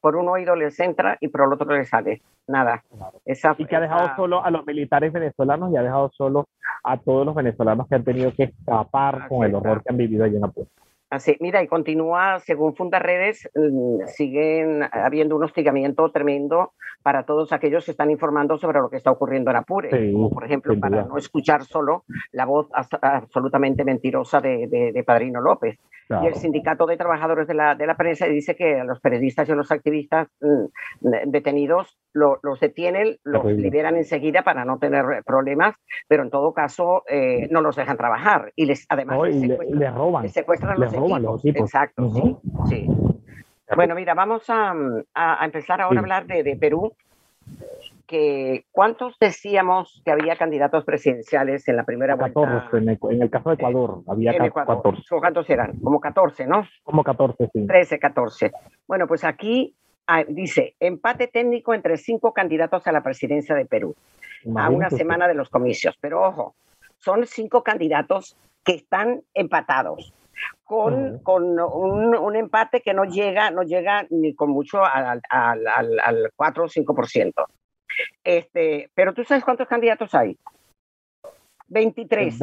Por 0.02 0.16
un 0.16 0.30
oído 0.30 0.56
les 0.56 0.80
entra 0.80 1.18
y 1.20 1.28
por 1.28 1.42
el 1.42 1.54
otro 1.54 1.76
les 1.76 1.90
sale. 1.90 2.22
Nada. 2.48 2.84
y 3.58 3.66
que 3.66 3.76
ha 3.76 3.80
dejado 3.80 4.16
solo 4.16 4.44
a 4.44 4.50
los 4.50 4.66
militares 4.66 5.14
venezolanos 5.14 5.72
y 5.72 5.78
ha 5.78 5.84
dejado 5.84 6.10
solo 6.18 6.48
a 6.84 6.98
todos 6.98 7.24
los 7.26 7.36
venezolanos 7.36 7.88
que 7.88 7.96
han 7.96 8.04
tenido 8.04 8.34
que 8.34 8.46
escapar 8.46 9.28
con 9.28 9.46
el 9.46 9.54
horror 9.54 9.84
que 9.84 9.90
han 9.92 9.98
vivido 9.98 10.24
allí 10.24 10.38
en 10.38 10.46
Apuesta. 10.46 10.82
Así, 11.10 11.36
mira, 11.40 11.64
y 11.64 11.68
continúa, 11.68 12.40
según 12.40 12.76
Fundaredes, 12.76 13.50
mm, 13.56 14.06
siguen 14.06 14.84
habiendo 14.92 15.36
un 15.36 15.44
hostigamiento 15.44 16.12
tremendo 16.12 16.74
para 17.02 17.24
todos 17.24 17.52
aquellos 17.52 17.86
que 17.86 17.92
están 17.92 18.12
informando 18.12 18.58
sobre 18.58 18.80
lo 18.80 18.90
que 18.90 18.98
está 18.98 19.10
ocurriendo 19.10 19.50
en 19.50 19.58
Apure, 19.58 20.12
como 20.12 20.30
por 20.30 20.46
ejemplo 20.46 20.80
para 20.80 21.04
no 21.04 21.18
escuchar 21.18 21.64
solo 21.64 22.04
la 22.32 22.46
voz 22.46 22.68
absolutamente 23.02 23.84
mentirosa 23.84 24.42
de 24.42 25.04
Padrino 25.06 25.42
López. 25.42 25.80
Y 26.24 26.26
el 26.26 26.34
sindicato 26.34 26.88
de 26.88 26.98
trabajadores 26.98 27.48
de 27.48 27.54
la, 27.54 27.76
de 27.76 27.86
la 27.86 27.96
prensa 27.96 28.26
dice 28.26 28.56
que 28.56 28.80
a 28.80 28.84
los 28.84 29.00
periodistas 29.00 29.48
y 29.48 29.52
a 29.52 29.56
los 29.56 29.72
activistas 29.72 30.28
mm, 30.42 31.08
detenidos 31.28 32.00
los 32.14 32.60
detienen, 32.60 33.18
los 33.24 33.46
liberan 33.46 33.96
enseguida 33.96 34.42
para 34.42 34.66
no 34.66 34.80
tener 34.80 35.24
problemas, 35.24 35.76
pero 36.08 36.24
en 36.24 36.32
todo 36.32 36.52
caso 36.54 37.04
eh, 37.08 37.48
no 37.52 37.62
los 37.62 37.76
dejan 37.76 37.96
trabajar 37.96 38.52
y 38.56 38.66
les 38.66 38.88
además 38.90 39.20
les, 39.22 39.40
secuestran, 39.40 39.96
roban, 39.96 40.30
secuestran 40.30 40.80
los, 40.80 40.92
equipos. 41.08 41.62
Exacto, 41.62 42.12
sí, 42.14 42.38
sí. 42.70 42.88
Bueno, 43.76 43.96
mira, 43.96 44.14
vamos 44.14 44.50
a, 44.50 44.74
a 45.14 45.46
empezar 45.46 45.82
ahora 45.82 46.00
a 46.00 46.02
hablar 46.02 46.26
de, 46.26 46.44
de 46.44 46.56
Perú 46.56 46.92
que 48.10 48.66
¿cuántos 48.72 49.18
decíamos 49.20 50.02
que 50.04 50.12
había 50.12 50.36
candidatos 50.36 50.84
presidenciales 50.84 51.68
en 51.68 51.76
la 51.76 51.84
primera 51.84 52.16
vuelta? 52.16 52.42
14, 52.42 52.78
en 52.78 53.22
el, 53.22 53.30
caso 53.30 53.50
de 53.50 53.56
Ecuador 53.56 54.02
había 54.08 54.36
14. 54.36 55.04
¿Cuántos 55.20 55.48
eran? 55.48 55.78
Como 55.78 56.00
14, 56.00 56.48
¿no? 56.48 56.68
Como 56.84 57.04
14, 57.04 57.52
sí. 57.54 57.68
13, 57.68 58.00
14. 58.00 58.52
Bueno, 58.88 59.06
pues 59.06 59.24
aquí 59.24 59.76
ah, 60.08 60.24
dice, 60.28 60.74
empate 60.80 61.28
técnico 61.28 61.76
entre 61.76 61.98
cinco 61.98 62.34
candidatos 62.34 62.88
a 62.88 62.92
la 62.92 63.04
presidencia 63.04 63.54
de 63.54 63.68
Perú, 63.68 63.96
a 64.56 64.70
una 64.72 64.90
semana 64.90 65.28
de 65.28 65.36
los 65.36 65.50
comicios. 65.50 65.96
Pero 66.02 66.24
ojo, 66.24 66.56
son 66.98 67.28
cinco 67.28 67.62
candidatos 67.62 68.36
que 68.64 68.74
están 68.74 69.22
empatados. 69.36 70.12
Con, 70.64 71.20
con 71.20 71.60
un, 71.60 72.16
un, 72.16 72.36
empate 72.36 72.82
que 72.82 72.94
no 72.94 73.06
llega, 73.06 73.50
no 73.50 73.64
llega 73.64 74.06
ni 74.12 74.36
con 74.36 74.52
mucho 74.52 74.86
al, 74.86 75.20
al, 75.30 75.68
al, 75.68 76.00
al 76.00 76.32
4 76.36 76.64
o 76.64 76.68
5%. 76.68 77.34
Este, 78.24 78.90
pero 78.94 79.14
tú 79.14 79.24
sabes 79.24 79.44
cuántos 79.44 79.68
candidatos 79.68 80.14
hay. 80.14 80.38
23. 81.70 82.40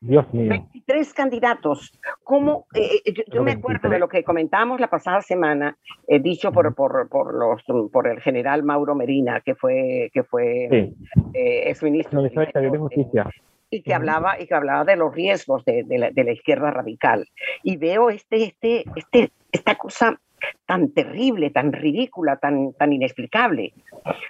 Dios 0.00 0.34
mío. 0.34 0.50
23 0.50 1.14
candidatos. 1.14 1.98
¿Cómo? 2.22 2.66
Eh, 2.74 3.00
eh, 3.04 3.14
yo, 3.32 3.42
me 3.42 3.52
acuerdo 3.52 3.88
de 3.88 3.98
lo 3.98 4.08
que 4.08 4.24
comentamos 4.24 4.80
la 4.80 4.88
pasada 4.88 5.20
semana, 5.20 5.76
eh, 6.06 6.20
dicho 6.20 6.52
por, 6.52 6.74
por, 6.74 7.08
por, 7.08 7.34
los, 7.34 7.62
por 7.90 8.08
el 8.08 8.20
general 8.20 8.62
Mauro 8.62 8.94
Medina, 8.94 9.40
que 9.40 9.54
fue, 9.54 10.10
que 10.12 10.22
fue 10.24 10.92
ex 11.32 11.82
ministro 11.82 12.22
de, 12.22 12.78
Justicia. 12.78 13.30
Y 13.68 13.82
que, 13.82 13.94
hablaba, 13.94 14.40
y 14.40 14.46
que 14.46 14.54
hablaba 14.54 14.84
de 14.84 14.96
los 14.96 15.14
riesgos 15.14 15.64
de, 15.64 15.82
de, 15.84 15.98
la, 15.98 16.10
de, 16.10 16.24
la, 16.24 16.32
izquierda 16.32 16.70
radical. 16.70 17.28
Y 17.62 17.76
veo 17.76 18.10
este, 18.10 18.44
este, 18.44 18.84
este, 18.94 19.32
esta 19.50 19.74
cosa 19.74 20.20
tan 20.66 20.92
terrible, 20.92 21.50
tan 21.50 21.72
ridícula, 21.72 22.36
tan, 22.36 22.72
tan 22.74 22.92
inexplicable. 22.92 23.72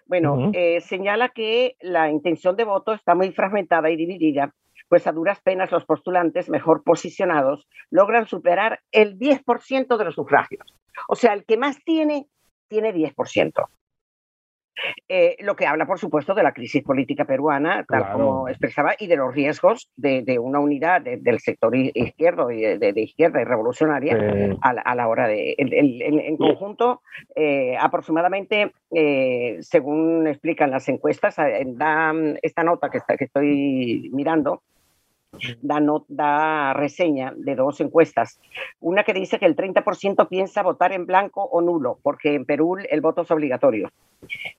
Bueno, 0.07 0.51
eh, 0.53 0.81
señala 0.81 1.31
que 1.31 1.77
la 1.81 2.11
intención 2.11 2.57
de 2.57 2.65
voto 2.65 2.93
está 2.93 3.15
muy 3.15 3.33
fragmentada 3.33 3.91
y 3.91 3.97
dividida, 3.97 4.55
pues 4.89 5.07
a 5.07 5.13
duras 5.13 5.41
penas 5.41 5.73
los 5.73 5.85
postulantes 5.85 6.49
mejor 6.49 6.83
posicionados 6.85 7.67
logran 7.91 8.27
superar 8.27 8.81
el 8.93 9.19
10% 9.19 9.97
de 9.97 10.05
los 10.05 10.15
sufragios. 10.15 10.67
O 11.09 11.17
sea, 11.17 11.33
el 11.33 11.45
que 11.45 11.57
más 11.57 11.77
tiene, 11.85 12.27
tiene 12.69 12.95
10%. 12.95 13.53
Eh, 15.09 15.37
lo 15.41 15.57
que 15.57 15.67
habla, 15.67 15.87
por 15.87 15.99
supuesto, 15.99 16.35
de 16.35 16.43
la 16.43 16.53
crisis 16.53 16.83
política 16.83 17.25
peruana, 17.25 17.85
tal 17.89 18.13
como 18.13 18.49
expresaba, 18.49 18.95
y 18.99 19.07
de 19.07 19.17
los 19.17 19.35
riesgos 19.35 19.91
de, 19.97 20.39
una 20.39 20.61
unidad 20.61 21.03
del 21.03 21.41
sector 21.41 21.75
izquierdo 21.75 22.51
y 22.51 22.61
de, 22.61 22.93
izquierda 22.97 23.41
y 23.41 23.45
revolucionaria 23.45 24.57
a, 24.61 24.95
la, 24.95 25.09
hora 25.09 25.29
de. 25.29 25.55
en 25.59 26.37
conjunto, 26.37 27.03
eh, 27.35 27.77
aproximadamente, 27.79 28.73
eh, 28.91 29.59
según 29.61 30.27
explican 30.27 30.71
las 30.71 30.89
encuestas, 30.89 31.37
da 31.37 32.13
esta 32.43 32.63
nota 32.63 32.91
que, 32.91 32.99
está, 32.99 33.17
que 33.17 33.25
estoy 33.25 34.11
mirando, 34.13 34.63
da, 35.61 35.81
da 36.09 36.75
reseña 36.75 37.33
de 37.37 37.55
dos 37.55 37.81
encuestas. 37.81 38.41
Una 38.81 39.05
que 39.05 39.15
dice 39.15 39.39
que 39.39 39.47
el 39.47 39.57
30% 39.57 40.29
piensa 40.29 40.63
votar 40.63 40.93
en 40.93 41.07
blanco 41.07 41.45
o 41.45 41.61
nulo, 41.61 41.99
porque 42.03 42.35
en 42.35 42.45
Perú 42.45 42.77
el 42.89 43.01
voto 43.01 43.23
es 43.23 43.31
obligatorio. 43.31 43.91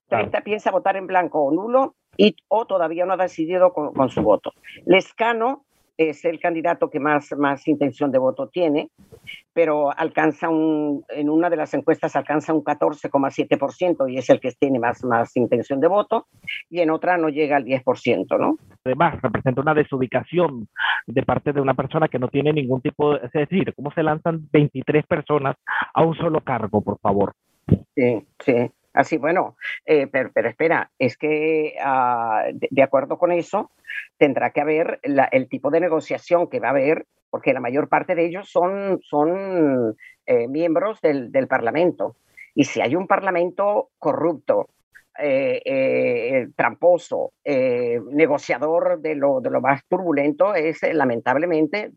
30 0.10 0.42
piensa 0.42 0.72
votar 0.72 0.98
en 0.98 1.08
blanco 1.08 1.42
o 1.44 1.52
nulo 1.52 1.96
y, 2.16 2.36
o 2.48 2.66
todavía 2.66 3.06
no 3.06 3.14
ha 3.14 3.18
decidido 3.18 3.74
con, 3.74 3.94
con 3.94 4.10
su 4.10 4.22
voto. 4.22 4.54
Lescano 4.86 5.66
es 5.98 6.24
el 6.26 6.40
candidato 6.40 6.90
que 6.90 7.00
más, 7.00 7.32
más 7.38 7.68
intención 7.68 8.12
de 8.12 8.20
voto 8.20 8.48
tiene, 8.48 8.90
pero 9.54 9.92
alcanza 9.92 10.48
un, 10.50 11.04
en 11.10 11.30
una 11.30 11.50
de 11.50 11.58
las 11.58 11.74
encuestas 11.74 12.16
alcanza 12.16 12.54
un 12.54 12.64
14,7% 12.64 14.12
y 14.12 14.18
es 14.18 14.30
el 14.30 14.40
que 14.40 14.52
tiene 14.52 14.80
más, 14.80 15.04
más 15.04 15.36
intención 15.36 15.80
de 15.80 15.88
voto, 15.88 16.28
y 16.70 16.80
en 16.82 16.92
otra 16.92 17.18
no 17.18 17.30
llega 17.30 17.58
al 17.58 17.66
10%, 17.66 18.40
¿no? 18.40 18.58
Además, 18.86 19.20
representa 19.22 19.62
una 19.62 19.74
desubicación 19.74 20.68
de 21.08 21.24
parte 21.24 21.52
de 21.52 21.62
una 21.62 21.74
persona 21.74 22.08
que 22.08 22.20
no 22.20 22.28
tiene 22.28 22.54
ningún 22.54 22.82
tipo 22.82 23.14
de... 23.14 23.26
Es 23.26 23.32
decir, 23.32 23.74
¿cómo 23.76 23.92
se 23.92 24.04
lanzan 24.04 24.48
23 24.52 25.06
personas 25.08 25.56
a 25.94 26.04
un 26.04 26.16
solo 26.16 26.42
cargo, 26.42 26.82
por 26.82 27.00
favor? 27.00 27.34
Sí, 27.96 28.26
sí. 28.40 28.72
Así, 28.98 29.18
bueno, 29.18 29.56
eh, 29.86 30.08
pero, 30.08 30.50
espera, 30.50 30.90
es 30.98 31.18
que 31.18 31.76
ah, 31.80 32.46
de, 32.52 32.82
acuerdo 32.82 33.20
con 33.20 33.32
eso, 33.32 33.70
tendrá 34.18 34.50
que 34.50 34.60
haber 34.60 35.00
el 35.04 35.48
tipo 35.48 35.70
de 35.70 35.80
negociación 35.80 36.50
que 36.50 36.60
va 36.60 36.70
a 36.70 36.72
haber, 36.72 37.06
porque 37.30 37.54
la 37.54 37.60
mayor 37.60 37.90
parte 37.90 38.16
de 38.16 38.26
ellos 38.26 38.50
son, 38.50 39.00
son 39.04 39.96
eh, 40.26 40.48
miembros 40.48 41.00
del, 41.02 41.32
del 41.32 41.48
Parlamento. 41.48 42.16
Y 42.56 42.64
si 42.64 42.82
hay 42.82 42.96
un 42.96 43.06
Parlamento 43.06 43.92
corrupto, 44.00 44.68
eh, 45.20 45.62
eh, 45.66 46.48
tramposo, 46.56 47.34
eh, 47.44 48.00
negociador 48.12 49.02
de 49.02 49.16
lo, 49.16 49.42
más 49.62 49.82
turbulento, 49.88 50.54
es 50.54 50.82
lamentablemente, 50.94 51.92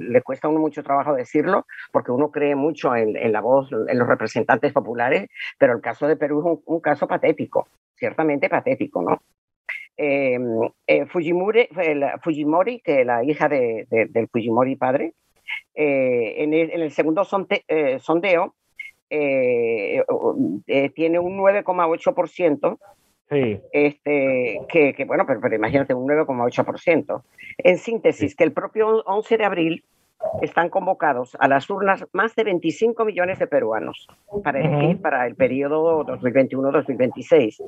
le 0.00 0.22
cuesta 0.22 0.48
a 0.48 0.50
uno 0.50 0.60
mucho 0.60 0.82
trabajo 0.82 1.14
decirlo, 1.14 1.66
porque 1.90 2.12
uno 2.12 2.30
cree 2.30 2.54
mucho 2.54 2.94
en, 2.94 3.32
la 3.32 3.40
voz, 3.40 3.70
en 3.72 3.98
los 3.98 4.06
representantes 4.06 4.72
populares, 4.72 5.28
pero 5.58 5.72
el 5.74 5.80
caso 5.80 6.06
de 6.06 6.16
Perú 6.16 6.40
es 6.40 6.60
un, 6.66 6.80
caso 6.80 7.08
patético, 7.08 7.66
ciertamente 7.96 8.50
patético, 8.50 9.02
¿no? 9.02 9.18
Fujimori, 11.06 12.80
que 12.80 13.04
la 13.04 13.24
hija 13.24 13.48
de, 13.48 13.86
del 14.10 14.28
Fujimori 14.28 14.76
padre, 14.76 15.14
en, 15.74 16.52
el, 16.52 16.90
segundo 16.90 17.24
sondeo 17.24 18.54
tiene 19.08 20.04
un 21.18 21.38
9,8%. 21.38 22.78
Sí. 23.30 23.58
Este, 23.72 24.60
que, 24.68 25.04
bueno, 25.06 25.24
pero, 25.26 25.40
pero 25.40 25.54
imagínate, 25.54 25.94
un 25.94 26.08
9,8%. 26.08 27.22
En 27.58 27.78
síntesis, 27.78 28.36
que 28.36 28.44
el 28.44 28.52
propio 28.52 29.02
11 29.04 29.38
de 29.38 29.44
abril 29.44 29.84
están 30.42 30.68
convocados 30.68 31.36
a 31.38 31.48
las 31.48 31.68
urnas 31.70 32.06
más 32.12 32.34
de 32.34 32.44
25 32.44 33.04
millones 33.04 33.38
de 33.38 33.46
peruanos 33.46 34.08
para 34.42 34.60
elegir 34.60 35.00
para 35.00 35.26
el 35.26 35.34
periodo 35.34 36.04
2021-2026. 36.06 37.62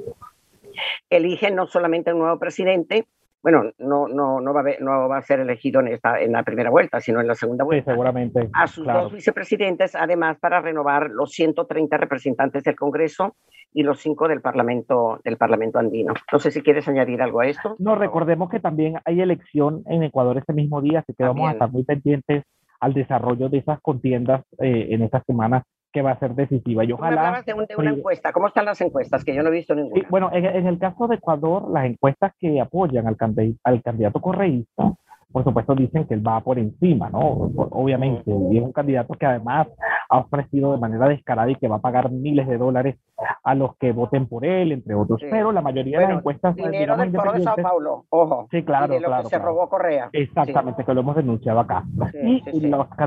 Eligen 1.11 1.55
no 1.55 1.66
solamente 1.66 2.12
un 2.12 2.21
nuevo 2.21 2.38
presidente, 2.38 3.07
bueno, 3.47 3.71
no, 3.79 4.09
no, 4.09 4.41
no, 4.41 4.53
va 4.53 4.62
a 4.62 4.65
no 4.81 5.09
va 5.09 5.19
a 5.19 5.23
ser 5.23 5.38
elegido 5.38 5.79
en, 5.81 5.87
esta, 5.87 6.21
en 6.21 6.33
la 6.33 6.43
primera 6.43 6.69
vuelta, 6.69 7.00
sino 7.00 7.21
en 7.21 7.29
la 7.29 7.37
segunda 7.37 7.62
vuelta. 7.62 7.93
seguramente. 7.93 8.50
A 8.53 8.67
sus 8.67 8.85
dos 8.85 9.12
vicepresidentes, 9.12 9.95
además, 9.95 10.37
para 10.41 10.61
renovar 10.61 11.11
los 11.11 11.31
130 11.31 11.97
representantes 11.97 12.65
del 12.65 12.75
Congreso 12.75 13.37
y 13.73 13.85
los 13.85 14.00
cinco 14.00 14.26
del 14.26 14.41
Parlamento, 14.41 15.21
del 15.23 15.37
Parlamento 15.37 15.79
andino. 15.79 16.12
No 16.33 16.41
sé 16.41 16.50
si 16.50 16.61
quieres 16.61 16.88
añadir 16.88 17.23
algo 17.23 17.38
a 17.38 17.47
esto. 17.47 17.76
No, 17.79 17.95
recordemos 17.95 18.50
que 18.50 18.59
también 18.59 18.99
hay 19.05 19.21
elección 19.21 19.85
en 19.87 20.03
Ecuador 20.03 20.38
este 20.38 20.53
mismo 20.53 20.83
día, 20.83 20.99
así 20.99 21.15
que 21.17 21.23
vamos 21.23 21.49
a 21.49 21.53
estar 21.53 21.71
muy 21.71 21.85
pendientes 21.85 22.43
al 22.81 22.95
desarrollo 22.95 23.49
de 23.49 23.59
esas 23.59 23.81
contiendas 23.81 24.43
eh, 24.59 24.88
en 24.91 25.03
estas 25.03 25.23
semanas 25.25 25.62
que 25.93 26.02
va 26.02 26.12
a 26.12 26.19
ser 26.19 26.35
decisiva. 26.35 26.85
Y 26.85 26.93
ojalá. 26.93 27.43
de, 27.45 27.55
una 27.76 27.90
encuesta. 27.90 28.33
¿Cómo 28.33 28.49
están 28.49 28.64
las 28.64 28.81
encuestas? 28.81 29.25
Que 29.25 29.35
yo 29.35 29.43
no 29.43 29.49
he 29.49 29.52
visto 29.52 29.75
ninguna. 29.75 30.07
bueno, 30.11 30.31
en, 30.33 30.66
el 30.66 30.78
caso 30.78 31.07
de 31.07 31.16
Ecuador, 31.16 31.71
las 31.71 31.87
encuestas 31.87 32.33
que 32.38 32.61
apoyan 32.61 33.07
al, 33.07 33.16
al 33.64 33.83
candidato 33.83 34.21
correísta 34.21 34.93
por 35.33 35.45
supuesto 35.45 35.75
dicen 35.75 36.06
que 36.06 36.14
él 36.14 36.26
va 36.26 36.40
por 36.40 36.59
encima, 36.59 37.11
¿no? 37.11 37.18
Obviamente, 37.21 38.30
y 38.50 38.59
es 38.59 38.62
un 38.62 38.73
candidato 38.73 39.14
que 39.14 39.26
además 39.26 39.68
ha 40.09 40.18
ofrecido 40.18 40.73
de 40.73 40.78
manera 40.78 41.09
descarada 41.09 41.50
y 41.50 41.56
que 41.56 41.68
va 41.68 41.76
a 41.76 41.80
pagar 41.80 42.11
miles 42.11 42.47
de 42.47 42.59
dólares 42.59 42.97
a 43.42 43.54
los 43.54 43.76
que 43.76 43.92
voten 43.92 44.26
por 44.26 44.45
él, 44.45 44.73
entre 44.73 44.95
otros. 44.95 45.21
Pero 45.30 45.52
la 45.52 45.62
mayoría 45.62 46.00
de 46.00 46.09
las 46.09 46.18
encuestas... 46.18 46.54
Dinero 46.54 46.97
del 46.97 47.12
Foro 47.12 47.33
de 47.33 47.42
Sao 47.42 47.56
Paulo, 47.56 48.04
ojo. 48.09 48.49
Sí, 48.50 48.62
claro, 48.62 48.95
y 48.95 48.99
de 48.99 49.00
lo 49.00 49.23
que 49.23 49.28
se 49.28 49.38
robó 49.38 49.68
Correa. 49.68 50.09
Exactamente, 50.12 50.85
que 50.85 50.95
lo 50.95 51.00
hemos 51.00 51.16
denunciado 51.16 51.61
acá. 51.61 51.85
y 52.23 52.42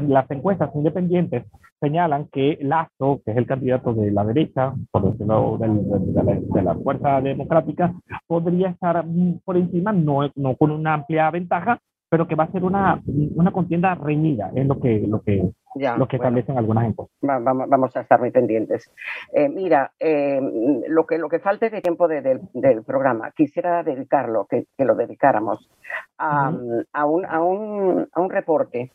las 0.07 0.31
encuestas 0.31 0.69
independientes 0.75 1.45
señalan 1.79 2.27
que 2.31 2.57
Lazo, 2.61 3.21
que 3.25 3.31
es 3.31 3.37
el 3.37 3.47
candidato 3.47 3.93
de 3.93 4.11
la 4.11 4.23
derecha, 4.25 4.73
por 4.91 5.11
decirlo 5.11 5.57
de, 5.57 5.67
de, 5.67 6.41
de, 6.41 6.61
la, 6.61 6.75
fuerza 6.75 7.21
democrática, 7.21 7.93
podría 8.27 8.69
estar 8.69 9.05
por 9.45 9.57
encima, 9.57 9.91
no, 9.91 10.29
no 10.35 10.55
con 10.55 10.71
una 10.71 10.95
amplia 10.95 11.31
ventaja, 11.31 11.79
pero 12.09 12.27
que 12.27 12.35
va 12.35 12.45
a 12.45 12.51
ser 12.51 12.63
una, 12.63 13.01
una 13.35 13.51
contienda 13.51 13.93
reñida, 13.93 14.51
es 14.55 14.65
lo 14.65 14.79
que, 14.79 15.05
lo 15.07 15.21
que, 15.21 15.51
lo 15.75 16.07
que 16.07 16.15
establecen 16.15 16.57
algunas 16.57 16.87
encuestas. 16.87 17.15
Vamos, 17.21 17.69
vamos, 17.69 17.95
a 17.95 18.01
estar 18.01 18.19
muy 18.19 18.31
pendientes. 18.31 18.91
Eh, 19.31 19.47
mira, 19.47 19.91
eh, 19.99 20.41
lo, 20.87 21.05
que, 21.05 21.19
lo 21.19 21.29
que 21.29 21.39
falta 21.39 21.69
de 21.69 21.81
tiempo 21.81 22.07
del 22.07 22.83
programa, 22.83 23.31
quisiera 23.31 23.83
dedicarlo, 23.83 24.47
que, 24.49 24.65
que 24.75 24.85
lo 24.85 24.95
dedicáramos 24.95 25.69
a, 26.17 26.47
a, 26.47 27.05
un, 27.05 27.25
a, 27.25 27.41
un, 27.43 28.07
a, 28.11 28.19
un, 28.19 28.29
reporte 28.29 28.91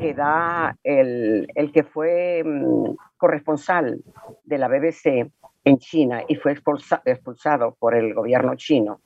que 0.00 0.14
da 0.14 0.76
el, 0.82 1.46
el 1.54 1.72
que 1.72 1.84
fue 1.84 2.42
mm, 2.44 2.96
corresponsal 3.16 4.00
de 4.44 4.58
la 4.58 4.68
BBC 4.68 5.30
en 5.68 5.78
China 5.78 6.22
y 6.26 6.36
fue 6.36 6.52
expulsado 6.52 7.76
por 7.78 7.94
el 7.94 8.14
gobierno 8.14 8.54
chino. 8.56 9.00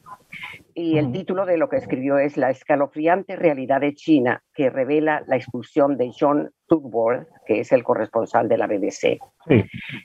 Y 0.75 0.97
el 0.97 1.13
título 1.13 1.45
de 1.45 1.59
lo 1.59 1.69
que 1.69 1.77
escribió 1.77 2.19
es 2.19 2.37
La 2.37 2.51
escalofriante 2.51 3.37
realidad 3.37 3.81
de 3.81 3.95
China 3.95 4.43
que 4.55 4.71
revela 4.71 5.23
la 5.27 5.37
expulsión 5.37 5.99
de 5.99 6.11
John 6.19 6.51
Sudworth, 6.69 7.29
que 7.47 7.61
es 7.61 7.73
el 7.73 7.85
corresponsal 7.85 8.49
de 8.49 8.57
la 8.57 8.67
BBC. 8.67 9.19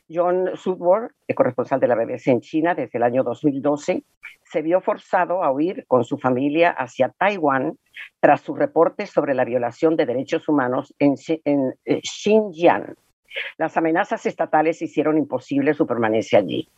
John 0.10 0.50
Sudworth, 0.56 1.12
el 1.28 1.36
corresponsal 1.36 1.80
de 1.80 1.88
la 1.88 1.96
BBC 1.96 2.28
en 2.28 2.42
China 2.42 2.76
desde 2.76 2.98
el 2.98 3.04
año 3.04 3.24
2012, 3.24 4.04
se 4.44 4.62
vio 4.62 4.82
forzado 4.82 5.44
a 5.44 5.52
huir 5.52 5.86
con 5.88 6.04
su 6.04 6.18
familia 6.18 6.72
hacia 6.72 7.10
Taiwán 7.10 7.78
tras 8.20 8.42
su 8.42 8.56
reporte 8.56 9.06
sobre 9.06 9.34
la 9.34 9.46
violación 9.46 9.96
de 9.96 10.06
derechos 10.06 10.50
humanos 10.50 10.94
en, 11.00 11.16
en 11.46 11.74
eh, 11.86 12.02
Xinjiang 12.04 12.96
las 13.58 13.78
amenazas 13.78 14.26
estatales 14.26 14.82
hicieron 14.82 15.18
imposible 15.18 15.74
su 15.74 15.86
permanencia 15.86 16.40
allí. 16.40 16.70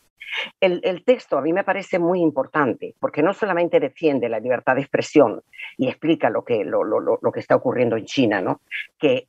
El, 0.60 1.02
texto 1.04 1.38
a 1.38 1.40
mí 1.40 1.52
me 1.52 1.64
parece 1.64 1.98
muy 1.98 2.20
importante 2.20 2.94
porque 3.00 3.22
no 3.22 3.32
solamente 3.32 3.80
defiende 3.80 4.28
la 4.28 4.38
libertad 4.38 4.76
de 4.76 4.82
expresión 4.82 5.42
y 5.76 5.88
explica 5.88 6.30
lo 6.30 6.44
que, 6.44 6.64
lo, 6.64 7.32
que 7.32 7.40
está 7.40 7.56
ocurriendo 7.56 7.96
en 7.96 8.04
China, 8.04 8.40
¿no? 8.40 8.60
que 8.98 9.26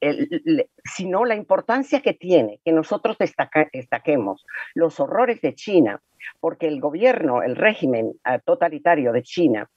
sino 0.84 1.26
la 1.26 1.36
importancia 1.36 2.02
que 2.02 2.14
tiene 2.14 2.60
que 2.64 2.72
nosotros 2.72 3.18
destaquemos 3.18 4.46
los 4.76 5.00
horrores 5.00 5.42
de 5.42 5.56
China, 5.56 6.02
porque 6.40 6.68
el 6.68 6.80
gobierno, 6.80 7.42
el 7.42 7.56
régimen 7.56 8.14
eh, 8.26 8.40
totalitario 8.46 9.12
de 9.12 9.24
China, 9.24 9.70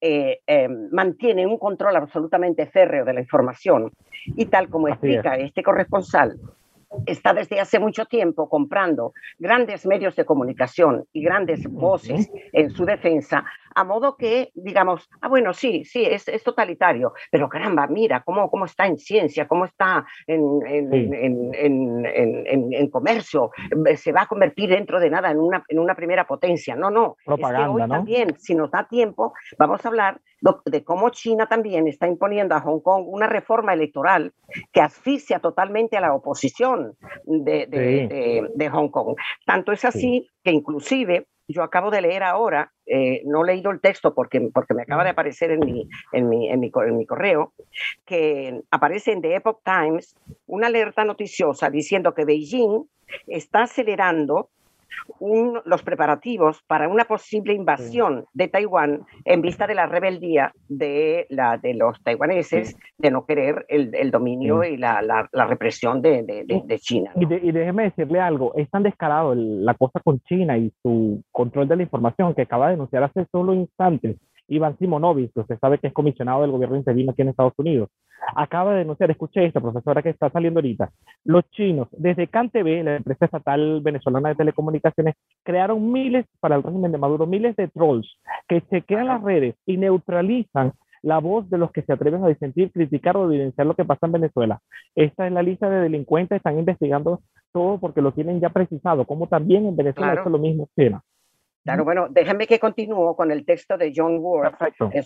eh, 0.00 0.40
eh, 0.46 0.68
mantiene 0.68 1.46
un 1.46 1.58
control 1.58 1.96
absolutamente 1.96 2.66
férreo 2.66 3.04
de 3.04 3.14
la 3.14 3.20
información 3.20 3.90
y 4.26 4.46
tal 4.46 4.68
como 4.68 4.88
explica 4.88 5.36
este 5.36 5.62
corresponsal, 5.62 6.38
está 7.06 7.34
desde 7.34 7.60
hace 7.60 7.78
mucho 7.78 8.06
tiempo 8.06 8.48
comprando 8.48 9.12
grandes 9.38 9.86
medios 9.86 10.16
de 10.16 10.24
comunicación 10.24 11.04
y 11.12 11.22
grandes 11.22 11.66
voces 11.68 12.30
en 12.52 12.70
su 12.70 12.84
defensa, 12.84 13.44
a 13.74 13.84
modo 13.84 14.16
que, 14.16 14.50
digamos, 14.54 15.08
ah, 15.20 15.28
bueno, 15.28 15.52
sí, 15.52 15.84
sí, 15.84 16.04
es, 16.04 16.28
es 16.28 16.42
totalitario, 16.42 17.12
pero 17.30 17.48
caramba, 17.48 17.86
mira 17.86 18.22
cómo, 18.22 18.50
cómo 18.50 18.66
está 18.66 18.86
en 18.86 18.98
ciencia, 18.98 19.48
cómo 19.48 19.64
está 19.64 20.06
en, 20.26 20.60
en, 20.66 21.54
en, 21.54 22.72
en, 22.72 22.90
comercio, 22.90 23.50
se 23.96 24.12
va 24.12 24.22
a 24.22 24.26
convertir 24.26 24.70
dentro 24.70 25.00
de 25.00 25.10
nada 25.10 25.30
en 25.30 25.38
una, 25.38 25.64
en 25.68 25.78
una 25.78 25.94
primera 25.94 26.26
potencia. 26.26 26.76
No, 26.76 26.90
no, 26.90 27.16
Propaganda, 27.24 27.60
es 27.60 27.76
que 27.76 27.82
hoy 27.82 27.88
también, 27.88 28.38
si 28.38 28.54
nos 28.54 28.70
da 28.70 28.86
tiempo, 28.86 29.34
vamos 29.58 29.84
a 29.84 29.88
hablar 29.88 30.20
de 30.66 30.84
cómo 30.84 31.08
China 31.10 31.46
también 31.46 31.88
está 31.88 32.06
imponiendo 32.06 32.54
a 32.54 32.60
Hong 32.60 32.80
Kong 32.80 33.06
una 33.08 33.26
reforma 33.26 33.72
electoral 33.72 34.32
que 34.72 34.80
asfixia 34.80 35.38
totalmente 35.38 35.96
a 35.96 36.00
la 36.00 36.14
oposición 36.14 36.83
de, 37.24 37.66
de, 37.66 38.48
de, 38.54 38.68
Hong 38.68 38.88
Kong. 38.88 39.16
Tanto 39.46 39.72
es 39.72 39.84
así 39.84 40.28
que 40.42 40.50
inclusive 40.50 41.26
yo 41.46 41.62
acabo 41.62 41.90
de 41.90 42.00
leer 42.00 42.22
ahora, 42.22 42.72
eh, 42.86 43.22
no 43.26 43.44
he 43.44 43.48
leído 43.48 43.70
el 43.70 43.80
texto 43.80 44.14
porque, 44.14 44.40
porque 44.52 44.74
me 44.74 44.82
acaba 44.82 45.04
de 45.04 45.10
aparecer 45.10 45.50
en 45.50 45.60
mi, 45.60 45.88
en, 46.12 46.28
mi, 46.28 46.48
en, 46.48 46.60
mi, 46.60 46.70
en 46.74 46.96
mi 46.96 47.06
correo, 47.06 47.52
que 48.06 48.62
aparece 48.70 49.12
en 49.12 49.20
The 49.20 49.36
Epoch 49.36 49.60
Times 49.62 50.16
una 50.46 50.68
alerta 50.68 51.04
noticiosa 51.04 51.70
diciendo 51.70 52.14
que 52.14 52.24
Beijing 52.24 52.84
está 53.26 53.64
acelerando 53.64 54.48
los 55.64 55.82
preparativos 55.82 56.62
para 56.66 56.88
una 56.88 57.04
posible 57.04 57.54
invasión 57.54 58.24
de 58.32 58.48
Taiwán 58.48 59.02
en 59.24 59.42
vista 59.42 59.66
de 59.66 59.74
la 59.74 59.86
rebeldía 59.86 60.52
de, 60.68 61.26
la, 61.30 61.58
de 61.58 61.74
los 61.74 62.02
taiwaneses 62.02 62.76
de 62.98 63.10
no 63.10 63.24
querer 63.26 63.66
el, 63.68 64.10
dominio 64.10 64.64
y 64.64 64.76
la, 64.76 65.02
la, 65.02 65.46
represión 65.46 66.02
de, 66.02 66.22
de, 66.22 66.78
China. 66.78 67.12
Y, 67.16 67.26
déjeme 67.26 67.84
decirle 67.84 68.20
algo, 68.20 68.54
es 68.54 68.68
tan 68.70 68.82
descarado 68.82 69.34
la 69.34 69.74
cosa 69.74 70.00
con 70.00 70.20
China 70.20 70.56
y 70.58 70.72
su 70.82 71.22
control 71.32 71.68
de 71.68 71.76
la 71.76 71.82
información 71.82 72.34
que 72.34 72.42
acaba 72.42 72.66
de 72.66 72.72
denunciar 72.72 73.04
hace 73.04 73.26
solo 73.30 73.54
instantes 73.54 74.16
Iván 74.48 74.76
Simonovic, 74.78 75.32
que 75.32 75.40
usted 75.40 75.58
sabe 75.58 75.78
que 75.78 75.88
es 75.88 75.92
comisionado 75.92 76.42
del 76.42 76.50
gobierno 76.50 76.76
interino 76.76 77.12
aquí 77.12 77.22
en 77.22 77.28
Estados 77.28 77.54
Unidos, 77.56 77.90
acaba 78.34 78.72
de 78.72 78.78
denunciar, 78.78 79.10
escuche 79.10 79.44
esto, 79.44 79.60
profesora, 79.60 80.02
que 80.02 80.10
está 80.10 80.30
saliendo 80.30 80.58
ahorita, 80.58 80.90
los 81.24 81.48
chinos, 81.50 81.88
desde 81.92 82.28
CanTV, 82.28 82.84
la 82.84 82.96
empresa 82.96 83.26
estatal 83.26 83.80
venezolana 83.82 84.30
de 84.30 84.34
telecomunicaciones, 84.34 85.14
crearon 85.42 85.92
miles, 85.92 86.26
para 86.40 86.56
el 86.56 86.62
régimen 86.62 86.92
de 86.92 86.98
Maduro, 86.98 87.26
miles 87.26 87.56
de 87.56 87.68
trolls 87.68 88.18
que 88.48 88.62
chequean 88.62 89.08
las 89.08 89.22
redes 89.22 89.54
y 89.66 89.76
neutralizan 89.76 90.72
la 91.02 91.18
voz 91.18 91.48
de 91.50 91.58
los 91.58 91.70
que 91.70 91.82
se 91.82 91.92
atreven 91.92 92.24
a 92.24 92.28
disentir, 92.28 92.72
criticar 92.72 93.16
o 93.16 93.26
evidenciar 93.30 93.66
lo 93.66 93.74
que 93.74 93.84
pasa 93.84 94.06
en 94.06 94.12
Venezuela. 94.12 94.60
Esta 94.94 95.26
es 95.26 95.32
la 95.32 95.42
lista 95.42 95.68
de 95.68 95.80
delincuentes, 95.80 96.36
están 96.36 96.58
investigando 96.58 97.20
todo 97.52 97.78
porque 97.78 98.00
lo 98.00 98.12
tienen 98.12 98.40
ya 98.40 98.48
precisado, 98.48 99.04
como 99.04 99.26
también 99.26 99.66
en 99.66 99.76
Venezuela 99.76 100.14
es 100.14 100.26
lo 100.26 100.38
mismo. 100.38 100.68
Claro, 101.64 101.84
bueno, 101.84 102.08
déjenme 102.10 102.46
que 102.46 102.58
continúe 102.58 103.16
con 103.16 103.30
el 103.30 103.46
texto 103.46 103.78
de 103.78 103.90
John 103.96 104.18
Worth, 104.18 104.60
eh, 104.92 105.02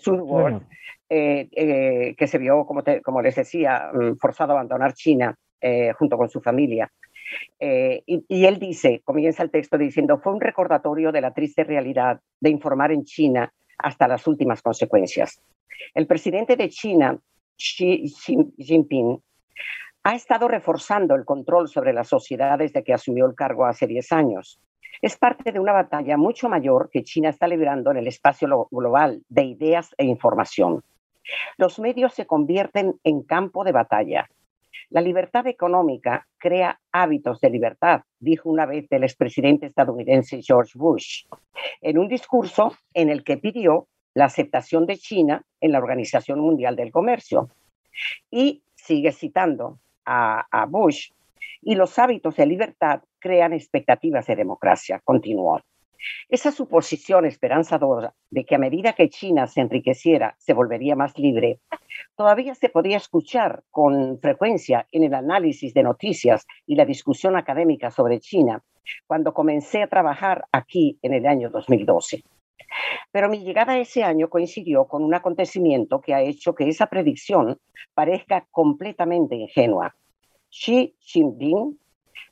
eh, 1.08 1.48
eh, 1.52 2.14
que 2.18 2.26
se 2.26 2.36
vio, 2.38 2.66
como, 2.66 2.82
como 3.04 3.22
les 3.22 3.36
decía, 3.36 3.92
mm, 3.94 4.16
forzado 4.16 4.52
a 4.52 4.56
abandonar 4.56 4.92
China 4.94 5.36
junto 5.98 6.16
con 6.16 6.28
su 6.28 6.40
familia. 6.40 6.90
Y, 7.60 8.24
y, 8.28 8.44
él 8.44 8.58
dice, 8.58 9.02
comienza 9.04 9.42
el 9.42 9.50
texto 9.50 9.76
diciendo, 9.76 10.18
fue 10.18 10.32
un 10.32 10.40
recordatorio 10.40 11.10
de 11.10 11.20
la 11.20 11.32
triste 11.32 11.64
realidad 11.64 12.20
de 12.40 12.50
informar 12.50 12.92
en 12.92 13.04
China 13.04 13.52
hasta 13.76 14.06
las 14.06 14.26
últimas 14.26 14.62
consecuencias. 14.62 15.40
El 15.94 16.06
presidente 16.06 16.56
de 16.56 16.68
China, 16.68 17.18
Xi 17.56 18.06
Jinping, 18.56 19.20
ha 20.04 20.14
estado 20.14 20.46
reforzando 20.46 21.16
el 21.16 21.24
control 21.24 21.68
sobre 21.68 21.92
la 21.92 22.04
sociedad 22.04 22.58
desde 22.58 22.84
que 22.84 22.94
asumió 22.94 23.26
el 23.26 23.34
cargo 23.34 23.66
hace 23.66 23.88
10 23.88 24.12
años 24.12 24.60
es 25.00 25.16
parte 25.16 25.52
de 25.52 25.60
una 25.60 25.72
batalla 25.72 26.16
mucho 26.16 26.48
mayor 26.48 26.90
que 26.90 27.04
China 27.04 27.30
está 27.30 27.46
librando 27.46 27.90
en 27.90 27.98
el 27.98 28.06
espacio 28.06 28.68
global 28.70 29.22
de 29.28 29.44
ideas 29.44 29.94
e 29.96 30.04
información. 30.04 30.82
Los 31.56 31.78
medios 31.78 32.14
se 32.14 32.26
convierten 32.26 32.98
en 33.04 33.22
campo 33.22 33.64
de 33.64 33.72
batalla. 33.72 34.28
La 34.90 35.00
libertad 35.00 35.46
económica 35.46 36.26
crea 36.38 36.80
hábitos 36.92 37.40
de 37.40 37.50
libertad, 37.50 38.02
dijo 38.18 38.48
una 38.48 38.64
vez 38.64 38.86
el 38.90 39.04
expresidente 39.04 39.66
estadounidense 39.66 40.40
George 40.42 40.72
Bush, 40.76 41.24
en 41.82 41.98
un 41.98 42.08
discurso 42.08 42.74
en 42.94 43.10
el 43.10 43.22
que 43.22 43.36
pidió 43.36 43.86
la 44.14 44.24
aceptación 44.24 44.86
de 44.86 44.96
China 44.96 45.44
en 45.60 45.72
la 45.72 45.78
Organización 45.78 46.40
Mundial 46.40 46.74
del 46.74 46.90
Comercio. 46.90 47.50
Y 48.30 48.62
sigue 48.74 49.12
citando 49.12 49.78
a, 50.06 50.46
a 50.50 50.64
Bush, 50.66 51.10
y 51.60 51.74
los 51.74 51.98
hábitos 51.98 52.36
de 52.36 52.46
libertad 52.46 53.02
crean 53.18 53.52
expectativas 53.52 54.26
de 54.26 54.36
democracia, 54.36 55.00
continuó. 55.04 55.60
Esa 56.28 56.52
suposición 56.52 57.26
esperanzadora 57.26 58.14
de 58.30 58.44
que 58.44 58.54
a 58.54 58.58
medida 58.58 58.92
que 58.92 59.08
China 59.08 59.46
se 59.46 59.60
enriqueciera 59.60 60.36
se 60.38 60.52
volvería 60.52 60.94
más 60.94 61.18
libre, 61.18 61.60
todavía 62.16 62.54
se 62.54 62.68
podía 62.68 62.96
escuchar 62.96 63.64
con 63.70 64.20
frecuencia 64.20 64.86
en 64.92 65.04
el 65.04 65.14
análisis 65.14 65.74
de 65.74 65.82
noticias 65.82 66.46
y 66.66 66.76
la 66.76 66.84
discusión 66.84 67.36
académica 67.36 67.90
sobre 67.90 68.20
China 68.20 68.62
cuando 69.06 69.34
comencé 69.34 69.82
a 69.82 69.88
trabajar 69.88 70.46
aquí 70.52 70.98
en 71.02 71.14
el 71.14 71.26
año 71.26 71.50
2012. 71.50 72.22
Pero 73.10 73.28
mi 73.28 73.38
llegada 73.42 73.78
ese 73.78 74.04
año 74.04 74.28
coincidió 74.28 74.86
con 74.86 75.02
un 75.02 75.14
acontecimiento 75.14 76.00
que 76.00 76.14
ha 76.14 76.20
hecho 76.20 76.54
que 76.54 76.68
esa 76.68 76.86
predicción 76.86 77.58
parezca 77.94 78.46
completamente 78.50 79.36
ingenua. 79.36 79.94
Xi 80.50 80.94
Jinping 81.00 81.78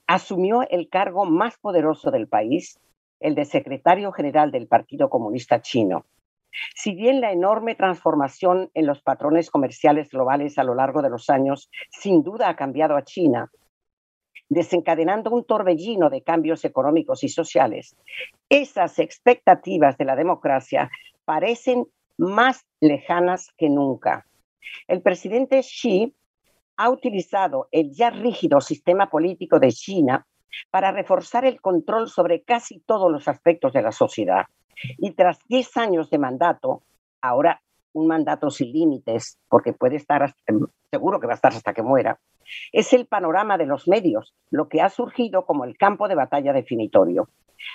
asumió 0.06 0.62
el 0.68 0.88
cargo 0.88 1.24
más 1.24 1.58
poderoso 1.58 2.10
del 2.10 2.28
país 2.28 2.78
el 3.20 3.34
de 3.34 3.44
secretario 3.44 4.12
general 4.12 4.50
del 4.50 4.66
Partido 4.66 5.08
Comunista 5.08 5.60
Chino. 5.60 6.04
Si 6.74 6.94
bien 6.94 7.20
la 7.20 7.32
enorme 7.32 7.74
transformación 7.74 8.70
en 8.74 8.86
los 8.86 9.02
patrones 9.02 9.50
comerciales 9.50 10.10
globales 10.10 10.58
a 10.58 10.64
lo 10.64 10.74
largo 10.74 11.02
de 11.02 11.10
los 11.10 11.28
años 11.28 11.70
sin 11.90 12.22
duda 12.22 12.48
ha 12.48 12.56
cambiado 12.56 12.96
a 12.96 13.04
China, 13.04 13.50
desencadenando 14.48 15.30
un 15.30 15.44
torbellino 15.44 16.08
de 16.08 16.22
cambios 16.22 16.64
económicos 16.64 17.24
y 17.24 17.28
sociales, 17.28 17.96
esas 18.48 18.98
expectativas 18.98 19.98
de 19.98 20.04
la 20.04 20.16
democracia 20.16 20.90
parecen 21.24 21.86
más 22.16 22.64
lejanas 22.80 23.52
que 23.58 23.68
nunca. 23.68 24.26
El 24.88 25.02
presidente 25.02 25.60
Xi 25.60 26.14
ha 26.76 26.90
utilizado 26.90 27.68
el 27.70 27.92
ya 27.92 28.10
rígido 28.10 28.60
sistema 28.60 29.08
político 29.08 29.58
de 29.58 29.72
China 29.72 30.26
para 30.70 30.92
reforzar 30.92 31.44
el 31.44 31.60
control 31.60 32.08
sobre 32.08 32.42
casi 32.42 32.80
todos 32.80 33.10
los 33.10 33.28
aspectos 33.28 33.72
de 33.72 33.82
la 33.82 33.92
sociedad. 33.92 34.46
Y 34.98 35.12
tras 35.12 35.38
10 35.48 35.76
años 35.76 36.10
de 36.10 36.18
mandato, 36.18 36.82
ahora 37.20 37.62
un 37.92 38.06
mandato 38.06 38.50
sin 38.50 38.72
límites, 38.72 39.38
porque 39.48 39.72
puede 39.72 39.96
estar, 39.96 40.34
seguro 40.90 41.18
que 41.18 41.26
va 41.26 41.32
a 41.32 41.36
estar 41.36 41.52
hasta 41.52 41.72
que 41.72 41.82
muera, 41.82 42.18
es 42.72 42.92
el 42.92 43.06
panorama 43.06 43.56
de 43.56 43.66
los 43.66 43.88
medios, 43.88 44.34
lo 44.50 44.68
que 44.68 44.82
ha 44.82 44.90
surgido 44.90 45.46
como 45.46 45.64
el 45.64 45.76
campo 45.78 46.06
de 46.06 46.14
batalla 46.14 46.52
definitorio. 46.52 47.28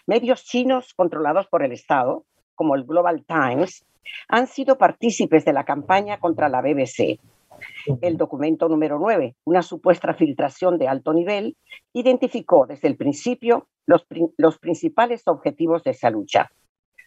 Medios 0.06 0.46
chinos 0.46 0.94
controlados 0.94 1.48
por 1.48 1.64
el 1.64 1.72
Estado, 1.72 2.24
como 2.54 2.76
el 2.76 2.84
Global 2.84 3.26
Times, 3.26 3.84
han 4.28 4.48
sido 4.48 4.78
partícipes 4.78 5.44
de 5.44 5.54
la 5.54 5.64
campaña 5.64 6.20
contra 6.20 6.50
la 6.50 6.62
BBC, 6.62 7.20
el 8.02 8.17
documento 8.17 8.67
número 8.69 9.00
9, 9.00 9.36
una 9.45 9.62
supuesta 9.62 10.13
filtración 10.13 10.78
de 10.78 10.88
alto 10.88 11.13
nivel, 11.13 11.58
identificó 11.93 12.65
desde 12.65 12.88
el 12.88 12.97
principio 12.97 13.67
los, 13.86 14.06
los 14.38 14.60
principales 14.60 15.24
objetivos 15.28 15.84
de 15.84 15.91
esa 15.91 16.10
lucha, 16.10 16.52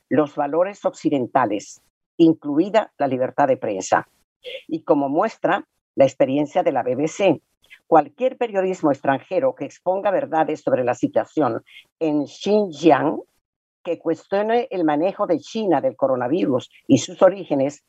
los 0.08 0.34
valores 0.34 0.84
occidentales, 0.84 1.80
incluida 2.16 2.92
la 2.98 3.06
libertad 3.06 3.48
de 3.48 3.56
prensa. 3.56 4.08
Y 4.68 4.82
como 4.82 5.08
muestra 5.08 5.66
la 5.94 6.04
experiencia 6.04 6.62
de 6.62 6.72
la 6.72 6.82
BBC, 6.82 7.40
cualquier 7.86 8.36
periodismo 8.36 8.90
extranjero 8.90 9.54
que 9.54 9.64
exponga 9.64 10.10
verdades 10.10 10.62
sobre 10.62 10.84
la 10.84 10.94
situación 10.94 11.62
en 11.98 12.26
Xinjiang, 12.26 13.20
que 13.82 13.98
cuestione 13.98 14.66
el 14.70 14.84
manejo 14.84 15.26
de 15.26 15.38
China 15.38 15.80
del 15.80 15.94
coronavirus 15.94 16.70
y 16.86 16.98
sus 16.98 17.20
orígenes, 17.22 17.84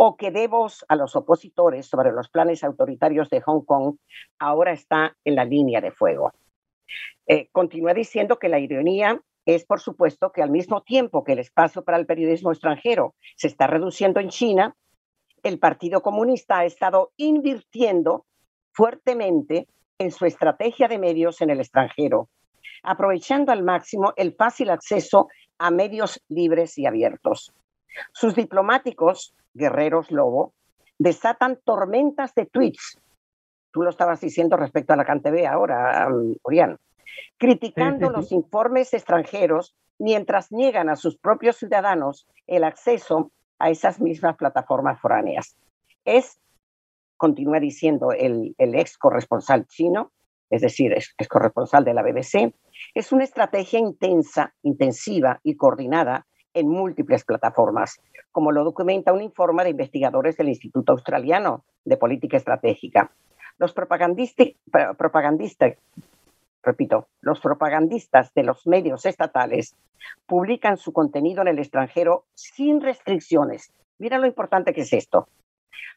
o 0.00 0.16
que 0.16 0.46
voz 0.46 0.84
a 0.88 0.94
los 0.94 1.16
opositores 1.16 1.86
sobre 1.86 2.12
los 2.12 2.28
planes 2.28 2.62
autoritarios 2.62 3.28
de 3.30 3.40
Hong 3.40 3.64
Kong, 3.64 3.96
ahora 4.38 4.70
está 4.70 5.16
en 5.24 5.34
la 5.34 5.44
línea 5.44 5.80
de 5.80 5.90
fuego. 5.90 6.32
Eh, 7.26 7.48
continúa 7.50 7.94
diciendo 7.94 8.38
que 8.38 8.48
la 8.48 8.60
ironía 8.60 9.20
es, 9.44 9.64
por 9.64 9.80
supuesto, 9.80 10.30
que 10.30 10.40
al 10.40 10.50
mismo 10.50 10.82
tiempo 10.82 11.24
que 11.24 11.32
el 11.32 11.40
espacio 11.40 11.82
para 11.82 11.98
el 11.98 12.06
periodismo 12.06 12.52
extranjero 12.52 13.16
se 13.34 13.48
está 13.48 13.66
reduciendo 13.66 14.20
en 14.20 14.28
China, 14.28 14.76
el 15.42 15.58
Partido 15.58 16.00
Comunista 16.00 16.58
ha 16.58 16.64
estado 16.64 17.10
invirtiendo 17.16 18.24
fuertemente 18.70 19.66
en 19.98 20.12
su 20.12 20.26
estrategia 20.26 20.86
de 20.86 20.98
medios 20.98 21.40
en 21.40 21.50
el 21.50 21.58
extranjero, 21.58 22.28
aprovechando 22.84 23.50
al 23.50 23.64
máximo 23.64 24.12
el 24.16 24.32
fácil 24.36 24.70
acceso 24.70 25.26
a 25.58 25.72
medios 25.72 26.22
libres 26.28 26.78
y 26.78 26.86
abiertos. 26.86 27.52
Sus 28.12 28.36
diplomáticos 28.36 29.34
guerreros 29.58 30.10
lobo, 30.10 30.54
desatan 30.98 31.58
tormentas 31.64 32.34
de 32.34 32.46
tweets. 32.46 32.98
Tú 33.70 33.82
lo 33.82 33.90
estabas 33.90 34.20
diciendo 34.20 34.56
respecto 34.56 34.92
a 34.92 34.96
la 34.96 35.04
CanTV 35.04 35.46
ahora, 35.46 36.08
Orián, 36.42 36.78
criticando 37.36 38.10
los 38.10 38.32
informes 38.32 38.94
extranjeros 38.94 39.76
mientras 39.98 40.52
niegan 40.52 40.88
a 40.88 40.96
sus 40.96 41.18
propios 41.18 41.56
ciudadanos 41.56 42.26
el 42.46 42.64
acceso 42.64 43.30
a 43.58 43.70
esas 43.70 44.00
mismas 44.00 44.36
plataformas 44.36 45.00
foráneas. 45.00 45.58
Es, 46.04 46.40
continúa 47.16 47.60
diciendo 47.60 48.12
el, 48.12 48.54
ex 48.58 48.96
corresponsal 48.96 49.66
chino, 49.66 50.12
es 50.50 50.62
decir, 50.62 50.92
es, 50.94 51.14
es 51.18 51.28
corresponsal 51.28 51.84
de 51.84 51.94
la 51.94 52.02
BBC, 52.02 52.54
es 52.94 53.12
una 53.12 53.24
estrategia 53.24 53.80
intensa, 53.80 54.54
intensiva 54.62 55.40
y 55.42 55.56
coordinada 55.56 56.26
en 56.54 56.68
múltiples 56.68 57.24
plataformas, 57.24 58.00
como 58.32 58.52
lo 58.52 58.64
documenta 58.64 59.12
un 59.12 59.22
informe 59.22 59.64
de 59.64 59.70
investigadores 59.70 60.36
del 60.36 60.48
Instituto 60.48 60.92
Australiano 60.92 61.64
de 61.84 61.96
Política 61.96 62.36
Estratégica. 62.36 63.10
Los 63.58 63.72
propagandistas, 63.72 64.54
repito, 66.62 67.08
los 67.20 67.40
propagandistas 67.40 68.32
de 68.34 68.44
los 68.44 68.66
medios 68.66 69.04
estatales 69.06 69.76
publican 70.26 70.76
su 70.76 70.92
contenido 70.92 71.42
en 71.42 71.48
el 71.48 71.58
extranjero 71.58 72.24
sin 72.34 72.80
restricciones. 72.80 73.72
Mira 73.98 74.18
lo 74.18 74.26
importante 74.26 74.72
que 74.72 74.82
es 74.82 74.92
esto. 74.92 75.28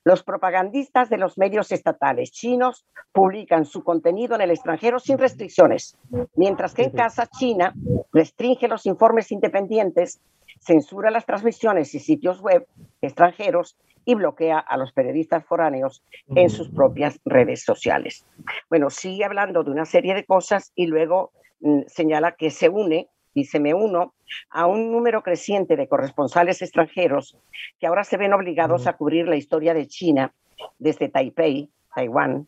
Los 0.03 0.23
propagandistas 0.23 1.09
de 1.09 1.17
los 1.17 1.37
medios 1.37 1.71
estatales 1.71 2.31
chinos 2.31 2.85
publican 3.11 3.65
su 3.65 3.83
contenido 3.83 4.33
en 4.33 4.41
el 4.41 4.49
extranjero 4.49 4.99
sin 4.99 5.19
restricciones, 5.19 5.95
mientras 6.35 6.73
que 6.73 6.85
en 6.85 6.91
casa 6.91 7.27
China 7.27 7.73
restringe 8.11 8.67
los 8.67 8.87
informes 8.87 9.31
independientes 9.31 10.19
censura 10.62 11.12
las 11.12 11.26
transmisiones 11.26 11.93
y 11.95 12.00
sitios 12.00 12.39
web 12.41 12.65
extranjeros 13.02 13.78
y 14.06 14.15
bloquea 14.15 14.60
a 14.60 14.78
los 14.78 14.93
periodistas 14.93 15.45
foráneos 15.45 16.04
en 16.36 16.50
sus 16.50 16.69
propias 16.69 17.19
redes 17.26 17.63
sociales. 17.63 18.26
Bueno, 18.69 18.89
sigue 18.89 19.26
hablando 19.26 19.63
de 19.63 19.71
una 19.71 19.86
serie 19.86 20.15
de 20.15 20.26
cosas 20.26 20.71
y 20.76 20.88
luego 20.88 21.32
mm, 21.60 21.82
señala 21.88 22.34
que 22.34 22.50
se 22.50 22.69
une, 22.69 23.10
y 23.34 23.45
se 23.45 23.60
me 23.60 23.74
uno, 23.74 24.13
a 24.50 24.65
un 24.67 24.91
número 24.91 25.24
creciente 25.24 25.76
de 25.76 25.88
corresponsales 25.88 26.62
extranjeros 26.62 27.38
que 27.80 27.88
ahora 27.88 28.04
se 28.04 28.17
ven 28.17 28.34
obligados 28.34 28.88
a 28.88 28.93
cubrir 28.93 29.28
la 29.28 29.38
historia 29.38 29.74
de 29.74 29.88
China 29.88 30.34
desde 30.80 31.10
Taipei, 31.10 31.69
Taiwán, 31.95 32.47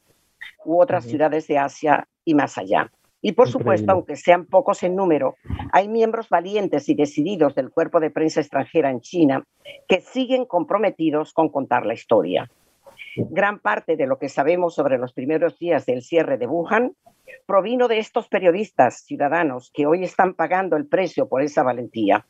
u 0.66 0.82
otras 0.82 1.06
ciudades 1.06 1.48
de 1.48 1.58
Asia 1.58 2.08
y 2.26 2.36
más 2.36 2.58
allá. 2.58 2.92
Y 3.26 3.32
por 3.32 3.48
supuesto, 3.48 3.94
aunque 3.94 4.18
sean 4.18 4.46
pocos 4.46 4.84
en 4.84 4.98
número, 4.98 5.38
hay 5.72 5.88
miembros 5.88 6.28
valientes 6.28 6.90
y 6.90 6.94
decididos 6.94 7.56
del 7.56 7.72
cuerpo 7.72 8.02
de 8.02 8.12
prensa 8.12 8.42
extranjera 8.42 8.92
en 8.92 9.00
China 9.00 9.46
que 9.88 10.02
siguen 10.02 10.46
comprometidos 10.46 11.32
con 11.32 11.48
contar 11.48 11.86
la 11.86 11.94
historia. 11.94 12.52
Gran 13.16 13.60
parte 13.60 13.96
de 13.96 14.08
lo 14.08 14.20
que 14.20 14.28
sabemos 14.28 14.76
sobre 14.76 14.98
los 14.98 15.14
primeros 15.14 15.58
días 15.58 15.86
del 15.86 16.02
cierre 16.02 16.38
de 16.38 16.48
Wuhan 16.48 16.98
provino 17.46 17.88
de 17.88 18.00
estos 18.00 18.28
periodistas 18.28 19.06
ciudadanos 19.06 19.72
que 19.74 19.86
hoy 19.86 20.04
están 20.04 20.34
pagando 20.34 20.76
el 20.76 20.86
precio 20.86 21.30
por 21.30 21.42
esa 21.42 21.64
valentía. 21.64 22.26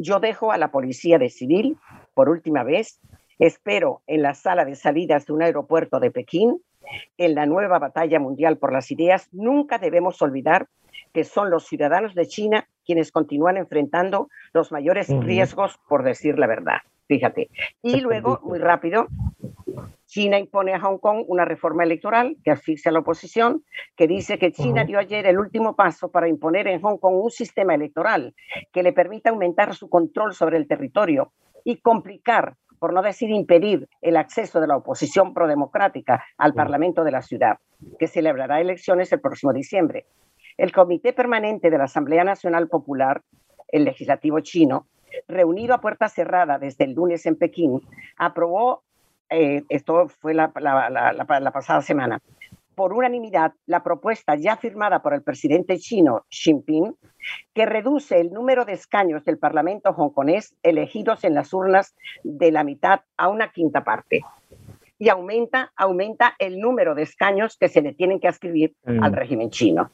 Yo 0.00 0.18
dejo 0.18 0.50
a 0.50 0.58
la 0.58 0.72
policía 0.72 1.18
de 1.18 1.30
civil, 1.30 1.78
por 2.14 2.28
última 2.28 2.64
vez, 2.64 3.00
espero 3.38 4.02
en 4.08 4.22
la 4.22 4.34
sala 4.34 4.64
de 4.64 4.74
salidas 4.74 5.24
de 5.26 5.34
un 5.34 5.42
aeropuerto 5.42 6.00
de 6.00 6.10
Pekín 6.10 6.60
en 7.16 7.34
la 7.34 7.46
nueva 7.46 7.78
batalla 7.78 8.18
mundial 8.18 8.58
por 8.58 8.72
las 8.72 8.90
ideas, 8.90 9.28
nunca 9.32 9.78
debemos 9.78 10.20
olvidar 10.22 10.68
que 11.12 11.24
son 11.24 11.50
los 11.50 11.66
ciudadanos 11.66 12.14
de 12.14 12.26
China 12.26 12.68
quienes 12.84 13.12
continúan 13.12 13.56
enfrentando 13.56 14.28
los 14.52 14.72
mayores 14.72 15.08
riesgos, 15.08 15.78
por 15.88 16.02
decir 16.02 16.38
la 16.38 16.46
verdad. 16.46 16.78
Fíjate. 17.06 17.50
Y 17.82 18.00
luego, 18.00 18.40
muy 18.42 18.58
rápido, 18.58 19.06
China 20.06 20.38
impone 20.38 20.74
a 20.74 20.80
Hong 20.80 20.98
Kong 20.98 21.24
una 21.26 21.44
reforma 21.44 21.84
electoral 21.84 22.36
que 22.44 22.50
asfixia 22.50 22.90
a 22.90 22.92
la 22.92 23.00
oposición, 23.00 23.64
que 23.96 24.06
dice 24.06 24.38
que 24.38 24.52
China 24.52 24.84
dio 24.84 24.98
ayer 24.98 25.26
el 25.26 25.38
último 25.38 25.74
paso 25.74 26.10
para 26.10 26.28
imponer 26.28 26.68
en 26.68 26.80
Hong 26.80 26.98
Kong 26.98 27.14
un 27.14 27.30
sistema 27.30 27.74
electoral 27.74 28.34
que 28.72 28.82
le 28.82 28.92
permita 28.92 29.30
aumentar 29.30 29.74
su 29.74 29.88
control 29.88 30.34
sobre 30.34 30.58
el 30.58 30.66
territorio 30.66 31.32
y 31.64 31.76
complicar 31.76 32.56
por 32.82 32.92
no 32.92 33.00
decir 33.00 33.30
impedir 33.30 33.88
el 34.00 34.16
acceso 34.16 34.60
de 34.60 34.66
la 34.66 34.76
oposición 34.76 35.34
prodemocrática 35.34 36.24
al 36.36 36.52
Parlamento 36.52 37.04
de 37.04 37.12
la 37.12 37.22
ciudad, 37.22 37.58
que 37.96 38.08
celebrará 38.08 38.60
elecciones 38.60 39.12
el 39.12 39.20
próximo 39.20 39.52
diciembre. 39.52 40.06
El 40.56 40.72
Comité 40.72 41.12
Permanente 41.12 41.70
de 41.70 41.78
la 41.78 41.84
Asamblea 41.84 42.24
Nacional 42.24 42.66
Popular, 42.66 43.22
el 43.68 43.84
legislativo 43.84 44.40
chino, 44.40 44.88
reunido 45.28 45.74
a 45.74 45.80
puerta 45.80 46.08
cerrada 46.08 46.58
desde 46.58 46.82
el 46.82 46.94
lunes 46.94 47.24
en 47.24 47.36
Pekín, 47.36 47.82
aprobó, 48.16 48.82
eh, 49.30 49.62
esto 49.68 50.08
fue 50.08 50.34
la, 50.34 50.50
pasada 50.50 51.82
semana, 51.82 52.20
por 52.74 52.92
unanimidad 52.92 53.52
la 53.66 53.82
propuesta 53.82 54.34
ya 54.36 54.56
firmada 54.56 55.02
por 55.02 55.14
el 55.14 55.22
presidente 55.22 55.78
chino 55.78 56.24
Xi 56.28 56.52
Jinping, 56.52 56.94
que 57.54 57.66
reduce 57.66 58.20
el 58.20 58.32
número 58.32 58.64
de 58.64 58.72
escaños 58.72 59.24
del 59.24 59.38
Parlamento 59.38 59.90
hongkonés 59.90 60.54
elegidos 60.62 61.24
en 61.24 61.34
las 61.34 61.52
urnas 61.52 61.94
de 62.24 62.52
la 62.52 62.64
mitad 62.64 63.00
a 63.16 63.28
una 63.28 63.52
quinta 63.52 63.84
parte 63.84 64.22
y 65.02 65.08
aumenta, 65.08 65.72
aumenta 65.74 66.34
el 66.38 66.60
número 66.60 66.94
de 66.94 67.02
escaños 67.02 67.56
que 67.58 67.68
se 67.68 67.82
le 67.82 67.92
tienen 67.92 68.20
que 68.20 68.28
escribir 68.28 68.72
al 68.86 69.10
mm. 69.10 69.14
régimen 69.14 69.50
chino. 69.50 69.90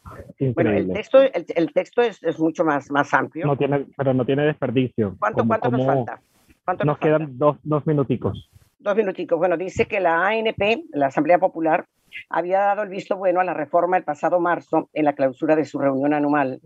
Bueno, 0.54 0.70
el 0.70 0.92
texto, 0.92 1.20
el, 1.22 1.72
texto 1.72 2.02
es, 2.02 2.22
es, 2.22 2.38
mucho 2.38 2.62
más, 2.62 2.90
más 2.90 3.14
amplio. 3.14 3.46
No 3.46 3.56
tiene, 3.56 3.86
pero 3.96 4.12
no 4.12 4.26
tiene 4.26 4.42
desperdicio. 4.42 5.16
¿Cuánto, 5.18 5.46
cuánto 5.46 5.70
nos 5.70 5.86
falta? 5.86 6.20
¿Cuánto 6.62 6.84
nos, 6.84 6.98
quedan 6.98 7.38
Dos, 7.38 7.56
dos 7.62 7.86
minuticos. 7.86 8.50
Dos 8.78 8.96
minuticos. 8.96 9.38
Bueno, 9.38 9.56
dice 9.56 9.86
que 9.86 10.00
la 10.00 10.26
ANP, 10.26 10.84
la 10.92 11.06
Asamblea 11.06 11.38
Popular, 11.38 11.86
había 12.30 12.60
dado 12.60 12.82
el 12.82 12.88
visto 12.88 13.16
bueno 13.16 13.40
a 13.40 13.44
la 13.44 13.54
reforma 13.54 13.96
el 13.96 14.04
pasado 14.04 14.40
marzo 14.40 14.88
en 14.92 15.04
la 15.04 15.14
clausura 15.14 15.56
de 15.56 15.64
su 15.64 15.78
reunión 15.78 16.14
anual 16.14 16.60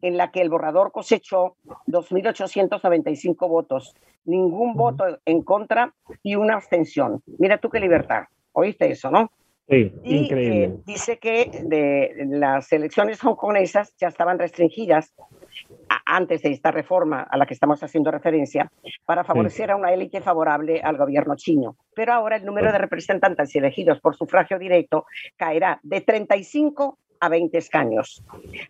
en 0.00 0.16
la 0.16 0.30
que 0.30 0.40
el 0.40 0.50
borrador 0.50 0.92
cosechó 0.92 1.56
2.895 1.86 3.48
votos, 3.48 3.94
ningún 4.24 4.74
voto 4.74 5.18
en 5.24 5.42
contra 5.42 5.94
y 6.22 6.34
una 6.36 6.54
abstención. 6.54 7.22
Mira 7.38 7.58
tú 7.58 7.70
qué 7.70 7.80
libertad. 7.80 8.24
¿Oíste 8.52 8.90
eso, 8.90 9.10
no? 9.10 9.30
Sí, 9.68 9.92
y, 10.02 10.16
increíble. 10.16 10.64
Eh, 10.64 10.76
dice 10.84 11.18
que 11.18 11.50
de, 11.64 12.26
las 12.28 12.70
elecciones 12.72 13.22
hongkonesas 13.24 13.94
ya 13.96 14.08
estaban 14.08 14.38
restringidas 14.38 15.14
antes 16.06 16.42
de 16.42 16.50
esta 16.50 16.70
reforma 16.70 17.22
a 17.22 17.36
la 17.36 17.46
que 17.46 17.54
estamos 17.54 17.82
haciendo 17.82 18.10
referencia 18.10 18.70
para 19.04 19.24
favorecer 19.24 19.70
a 19.70 19.76
una 19.76 19.92
élite 19.92 20.20
favorable 20.20 20.80
al 20.82 20.96
gobierno 20.96 21.36
chino. 21.36 21.76
Pero 21.94 22.12
ahora 22.12 22.36
el 22.36 22.44
número 22.44 22.72
de 22.72 22.78
representantes 22.78 23.54
elegidos 23.56 24.00
por 24.00 24.16
sufragio 24.16 24.58
directo 24.58 25.06
caerá 25.36 25.80
de 25.82 26.00
35 26.00 26.98
a 27.20 27.28
20 27.28 27.56
escaños, 27.56 28.22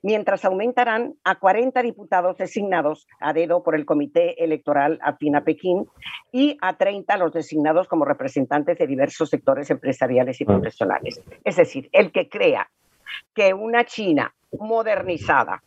mientras 0.03 0.45
aumentarán 0.45 1.15
a 1.25 1.37
40 1.37 1.83
diputados 1.83 2.37
designados 2.37 3.09
a 3.21 3.33
dedo 3.33 3.65
por 3.65 3.75
el 3.75 3.85
Comité 3.85 4.43
Electoral 4.45 4.99
afín 5.03 5.35
a 5.35 5.43
Pekín 5.43 5.89
y 6.31 6.57
a 6.61 6.77
30 6.77 7.17
los 7.17 7.33
designados 7.33 7.89
como 7.89 8.05
representantes 8.05 8.79
de 8.79 8.87
diversos 8.87 9.31
sectores 9.31 9.71
empresariales 9.71 10.41
y 10.41 10.45
profesionales. 10.45 11.21
Es 11.43 11.57
decir, 11.57 11.89
el 11.93 12.13
que 12.13 12.29
crea 12.29 12.71
que 13.35 13.55
una 13.55 13.85
China 13.85 14.33
modernizada, 14.53 15.63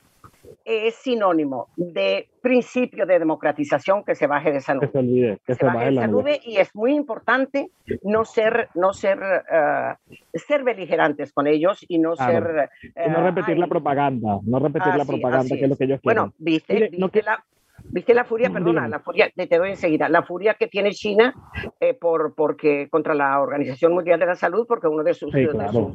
es 0.65 0.95
sinónimo 0.95 1.67
de 1.75 2.29
principio 2.41 3.05
de 3.05 3.19
democratización 3.19 4.03
que 4.03 4.15
se 4.15 4.27
baje 4.27 4.51
de 4.51 4.57
esa 4.57 4.73
nube. 4.73 4.87
Que 4.87 4.91
se 4.91 4.99
olvide, 4.99 5.39
que 5.45 5.55
se, 5.55 5.65
baje 5.65 5.85
de 5.85 5.91
esa 5.91 6.07
nube. 6.07 6.39
y 6.43 6.57
es 6.57 6.73
muy 6.75 6.93
importante 6.95 7.71
no 8.03 8.25
ser, 8.25 8.69
no 8.75 8.93
ser, 8.93 9.19
uh, 9.19 10.15
ser 10.33 10.63
beligerantes 10.63 11.33
con 11.33 11.47
ellos 11.47 11.85
y 11.87 11.99
no 11.99 12.15
ser... 12.15 12.69
Uh, 12.95 13.11
no 13.11 13.23
repetir 13.23 13.57
la 13.57 13.67
propaganda, 13.67 14.39
no 14.43 14.59
repetir 14.59 14.95
la 14.95 15.05
propaganda 15.05 15.55
que 15.55 15.63
es 15.63 15.69
lo 15.69 15.75
que 15.75 15.83
ellos 15.85 16.01
quieren. 16.01 16.23
Bueno, 16.23 16.33
viste, 16.37 16.89
viste 16.91 17.23
la, 17.23 17.43
¿Viste 17.91 18.13
la 18.13 18.25
furia? 18.25 18.49
Perdona, 18.49 18.87
la 18.87 18.99
furia, 18.99 19.29
te 19.35 19.57
doy 19.57 19.69
enseguida, 19.69 20.09
la 20.09 20.23
furia 20.23 20.55
que 20.55 20.67
tiene 20.67 20.91
China 20.91 21.33
eh, 21.79 21.93
por, 21.93 22.35
porque, 22.35 22.87
contra 22.89 23.13
la 23.13 23.39
Organización 23.39 23.93
Mundial 23.93 24.19
de 24.19 24.25
la 24.25 24.35
Salud, 24.35 24.65
porque 24.67 24.87
uno 24.87 25.03
de 25.03 25.13
sus, 25.13 25.31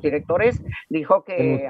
directores 0.01 0.63
dijo 0.89 1.25
que, 1.25 1.69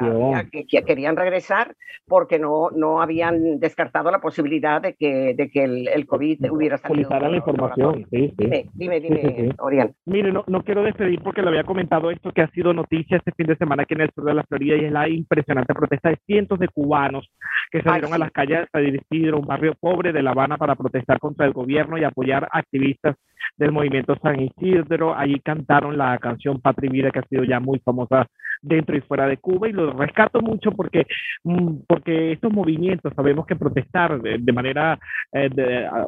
que, 0.68 0.82
querían 0.82 1.16
regresar 1.16 1.74
porque 2.06 2.38
no, 2.38 2.70
no 2.70 3.00
habían 3.00 3.58
descartado 3.58 4.10
la 4.10 4.20
posibilidad 4.20 4.80
de 4.80 4.94
que, 4.94 5.34
de 5.34 5.50
que 5.50 5.64
el, 5.64 5.88
el 5.88 6.06
COVID 6.06 6.50
hubiera 6.50 6.76
salido. 6.78 7.10
la 7.10 7.36
información, 7.36 8.06
sí, 8.10 8.32
sí. 8.38 8.70
Dime, 8.74 9.00
dime, 9.00 9.54
Orián. 9.58 9.94
Mire, 10.06 10.32
no, 10.32 10.44
no 10.46 10.62
quiero 10.62 10.82
despedir 10.82 11.20
porque 11.22 11.42
le 11.42 11.48
había 11.48 11.64
comentado 11.64 12.10
esto 12.10 12.32
que 12.32 12.42
ha 12.42 12.50
sido 12.50 12.72
noticia 12.72 13.16
este 13.16 13.32
fin 13.32 13.46
de 13.46 13.56
semana 13.56 13.82
aquí 13.82 13.94
en 13.94 14.02
el 14.02 14.10
sur 14.14 14.24
de 14.24 14.34
la 14.34 14.44
Florida 14.44 14.76
y 14.76 14.84
es 14.84 14.92
la 14.92 15.08
impresionante 15.08 15.74
protesta 15.74 16.10
de 16.10 16.18
cientos 16.26 16.58
de 16.58 16.68
cubanos 16.68 17.28
que 17.70 17.82
salieron 17.82 18.12
a 18.12 18.18
las 18.18 18.30
calles 18.30 18.68
a 18.72 18.78
dirigir 18.78 19.34
un 19.34 19.46
barrio 19.46 19.74
pobre 19.80 20.11
de 20.12 20.22
La 20.22 20.30
Habana 20.30 20.56
para 20.56 20.74
protestar 20.74 21.18
contra 21.18 21.46
el 21.46 21.52
gobierno 21.52 21.98
y 21.98 22.04
apoyar 22.04 22.48
activistas 22.50 23.16
del 23.56 23.72
movimiento 23.72 24.16
San 24.22 24.40
Isidro. 24.40 25.14
Allí 25.14 25.40
cantaron 25.40 25.96
la 25.96 26.18
canción 26.18 26.60
Patria 26.60 26.90
Vida, 26.90 27.10
que 27.10 27.20
ha 27.20 27.28
sido 27.28 27.44
ya 27.44 27.60
muy 27.60 27.78
famosa 27.80 28.26
dentro 28.62 28.96
y 28.96 29.00
fuera 29.00 29.26
de 29.26 29.38
Cuba, 29.38 29.68
y 29.68 29.72
lo 29.72 29.92
rescato 29.92 30.40
mucho 30.40 30.70
porque, 30.70 31.06
mm, 31.42 31.78
porque 31.86 32.32
estos 32.32 32.52
movimientos, 32.52 33.12
sabemos 33.14 33.44
que 33.44 33.56
protestar 33.56 34.20
de, 34.22 34.52
manera 34.52 34.98
eh, 35.32 35.50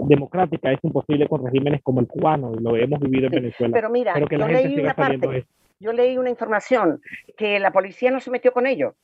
democrática 0.02 0.70
es 0.70 0.78
imposible 0.82 1.26
con 1.26 1.44
regímenes 1.44 1.82
como 1.82 2.00
el 2.00 2.06
cubano, 2.06 2.52
y 2.54 2.62
lo 2.62 2.76
hemos 2.76 3.00
vivido 3.00 3.26
en 3.26 3.32
Venezuela. 3.32 3.72
Pero 3.72 3.90
mira, 3.90 4.14
yo, 4.18 4.46
leí 4.46 4.78
una 4.78 4.94
parte, 4.94 5.46
yo 5.80 5.92
leí 5.92 6.16
una 6.16 6.30
información 6.30 7.00
que 7.36 7.58
la 7.58 7.72
policía 7.72 8.10
no 8.10 8.20
se 8.20 8.30
metió 8.30 8.52
con 8.52 8.66
ello 8.66 8.94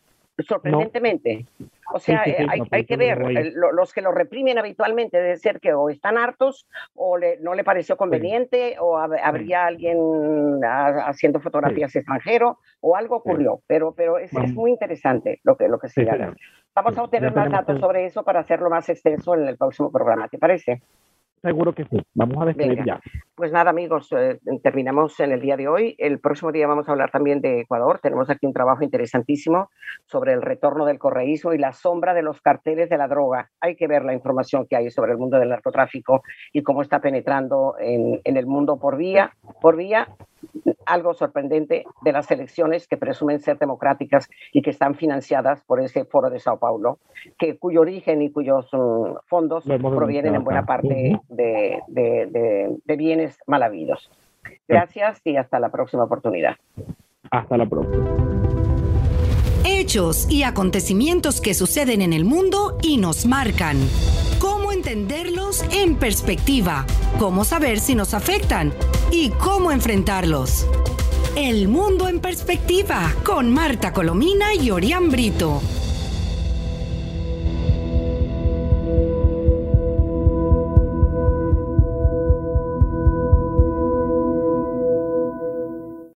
sorprendentemente. 0.42 1.46
O 1.92 1.98
sea, 1.98 2.22
eh, 2.24 2.46
hay, 2.70 2.84
que 2.84 2.96
ver, 2.96 3.52
los 3.54 3.92
que 3.92 4.00
lo 4.00 4.12
reprimen 4.12 4.58
habitualmente 4.58 5.20
debe 5.20 5.36
ser 5.36 5.60
que 5.60 5.72
o 5.72 5.90
están 5.90 6.18
hartos 6.18 6.66
o 6.94 7.18
no 7.40 7.54
le 7.54 7.64
pareció 7.64 7.96
conveniente 7.96 8.76
o 8.78 8.96
habría 8.96 9.66
alguien 9.66 9.98
haciendo 10.62 11.40
fotografías 11.40 11.94
extranjero 11.96 12.58
o 12.80 12.96
algo 12.96 13.16
ocurrió, 13.16 13.60
pero, 13.66 13.92
pero 13.92 14.18
es, 14.18 14.32
muy 14.54 14.70
interesante 14.70 15.40
lo 15.42 15.56
que, 15.56 15.68
lo 15.68 15.78
que 15.78 15.88
se 15.88 16.06
Vamos 16.74 16.96
a 16.96 17.02
obtener 17.02 17.34
más 17.34 17.50
datos 17.50 17.80
sobre 17.80 18.06
eso 18.06 18.22
para 18.22 18.40
hacerlo 18.40 18.70
más 18.70 18.88
extenso 18.88 19.34
en 19.34 19.48
el 19.48 19.56
próximo 19.56 19.90
programa, 19.90 20.28
¿te 20.28 20.38
parece? 20.38 20.82
Seguro 21.42 21.74
que 21.74 21.84
sí. 21.84 21.98
Vamos 22.14 22.36
a 22.42 22.46
despedir 22.46 22.84
ya. 22.84 23.00
Pues 23.34 23.50
nada, 23.50 23.70
amigos, 23.70 24.08
eh, 24.12 24.38
terminamos 24.62 25.18
en 25.20 25.32
el 25.32 25.40
día 25.40 25.56
de 25.56 25.68
hoy. 25.68 25.94
El 25.96 26.20
próximo 26.20 26.52
día 26.52 26.66
vamos 26.66 26.86
a 26.88 26.92
hablar 26.92 27.10
también 27.10 27.40
de 27.40 27.60
Ecuador. 27.60 27.98
Tenemos 28.02 28.28
aquí 28.28 28.44
un 28.46 28.52
trabajo 28.52 28.84
interesantísimo 28.84 29.70
sobre 30.04 30.34
el 30.34 30.42
retorno 30.42 30.84
del 30.84 30.98
correísmo 30.98 31.54
y 31.54 31.58
la 31.58 31.72
sombra 31.72 32.12
de 32.12 32.22
los 32.22 32.42
carteles 32.42 32.90
de 32.90 32.98
la 32.98 33.08
droga. 33.08 33.50
Hay 33.60 33.74
que 33.76 33.86
ver 33.86 34.04
la 34.04 34.12
información 34.12 34.66
que 34.68 34.76
hay 34.76 34.90
sobre 34.90 35.12
el 35.12 35.18
mundo 35.18 35.38
del 35.38 35.48
narcotráfico 35.48 36.22
y 36.52 36.62
cómo 36.62 36.82
está 36.82 37.00
penetrando 37.00 37.74
en, 37.78 38.20
en 38.24 38.36
el 38.36 38.46
mundo 38.46 38.78
por 38.78 38.98
vía, 38.98 39.32
por 39.62 39.76
vía 39.76 40.08
algo 40.86 41.14
sorprendente 41.14 41.84
de 42.02 42.12
las 42.12 42.30
elecciones 42.30 42.88
que 42.88 42.96
presumen 42.96 43.40
ser 43.40 43.58
democráticas 43.58 44.28
y 44.52 44.62
que 44.62 44.70
están 44.70 44.94
financiadas 44.94 45.62
por 45.62 45.80
ese 45.80 46.04
foro 46.04 46.30
de 46.30 46.40
Sao 46.40 46.58
Paulo, 46.58 46.98
que, 47.38 47.56
cuyo 47.58 47.82
origen 47.82 48.22
y 48.22 48.30
cuyos 48.30 48.68
mm, 48.72 49.26
fondos 49.26 49.64
provienen 49.64 50.34
en 50.34 50.44
buena 50.44 50.66
parte 50.66 51.20
de, 51.28 51.80
de 51.88 52.96
bienes 52.96 53.38
mal 53.46 53.62
habidos. 53.62 54.10
Gracias 54.66 55.20
y 55.24 55.36
hasta 55.36 55.58
la 55.60 55.70
próxima 55.70 56.04
oportunidad. 56.04 56.56
Hasta 57.30 57.56
la 57.56 57.66
próxima. 57.66 58.04
Hechos 59.64 60.30
y 60.30 60.42
acontecimientos 60.42 61.40
que 61.40 61.54
suceden 61.54 62.02
en 62.02 62.12
el 62.12 62.24
mundo 62.24 62.78
y 62.82 62.96
nos 62.98 63.26
marcan 63.26 63.76
entenderlos 64.80 65.62
en 65.72 65.94
perspectiva, 65.94 66.86
cómo 67.18 67.44
saber 67.44 67.80
si 67.80 67.94
nos 67.94 68.14
afectan 68.14 68.72
y 69.12 69.28
cómo 69.28 69.72
enfrentarlos. 69.72 70.66
El 71.36 71.68
mundo 71.68 72.08
en 72.08 72.18
perspectiva 72.18 73.14
con 73.22 73.50
Marta 73.50 73.92
Colomina 73.92 74.54
y 74.54 74.70
Orián 74.70 75.10
Brito. 75.10 75.60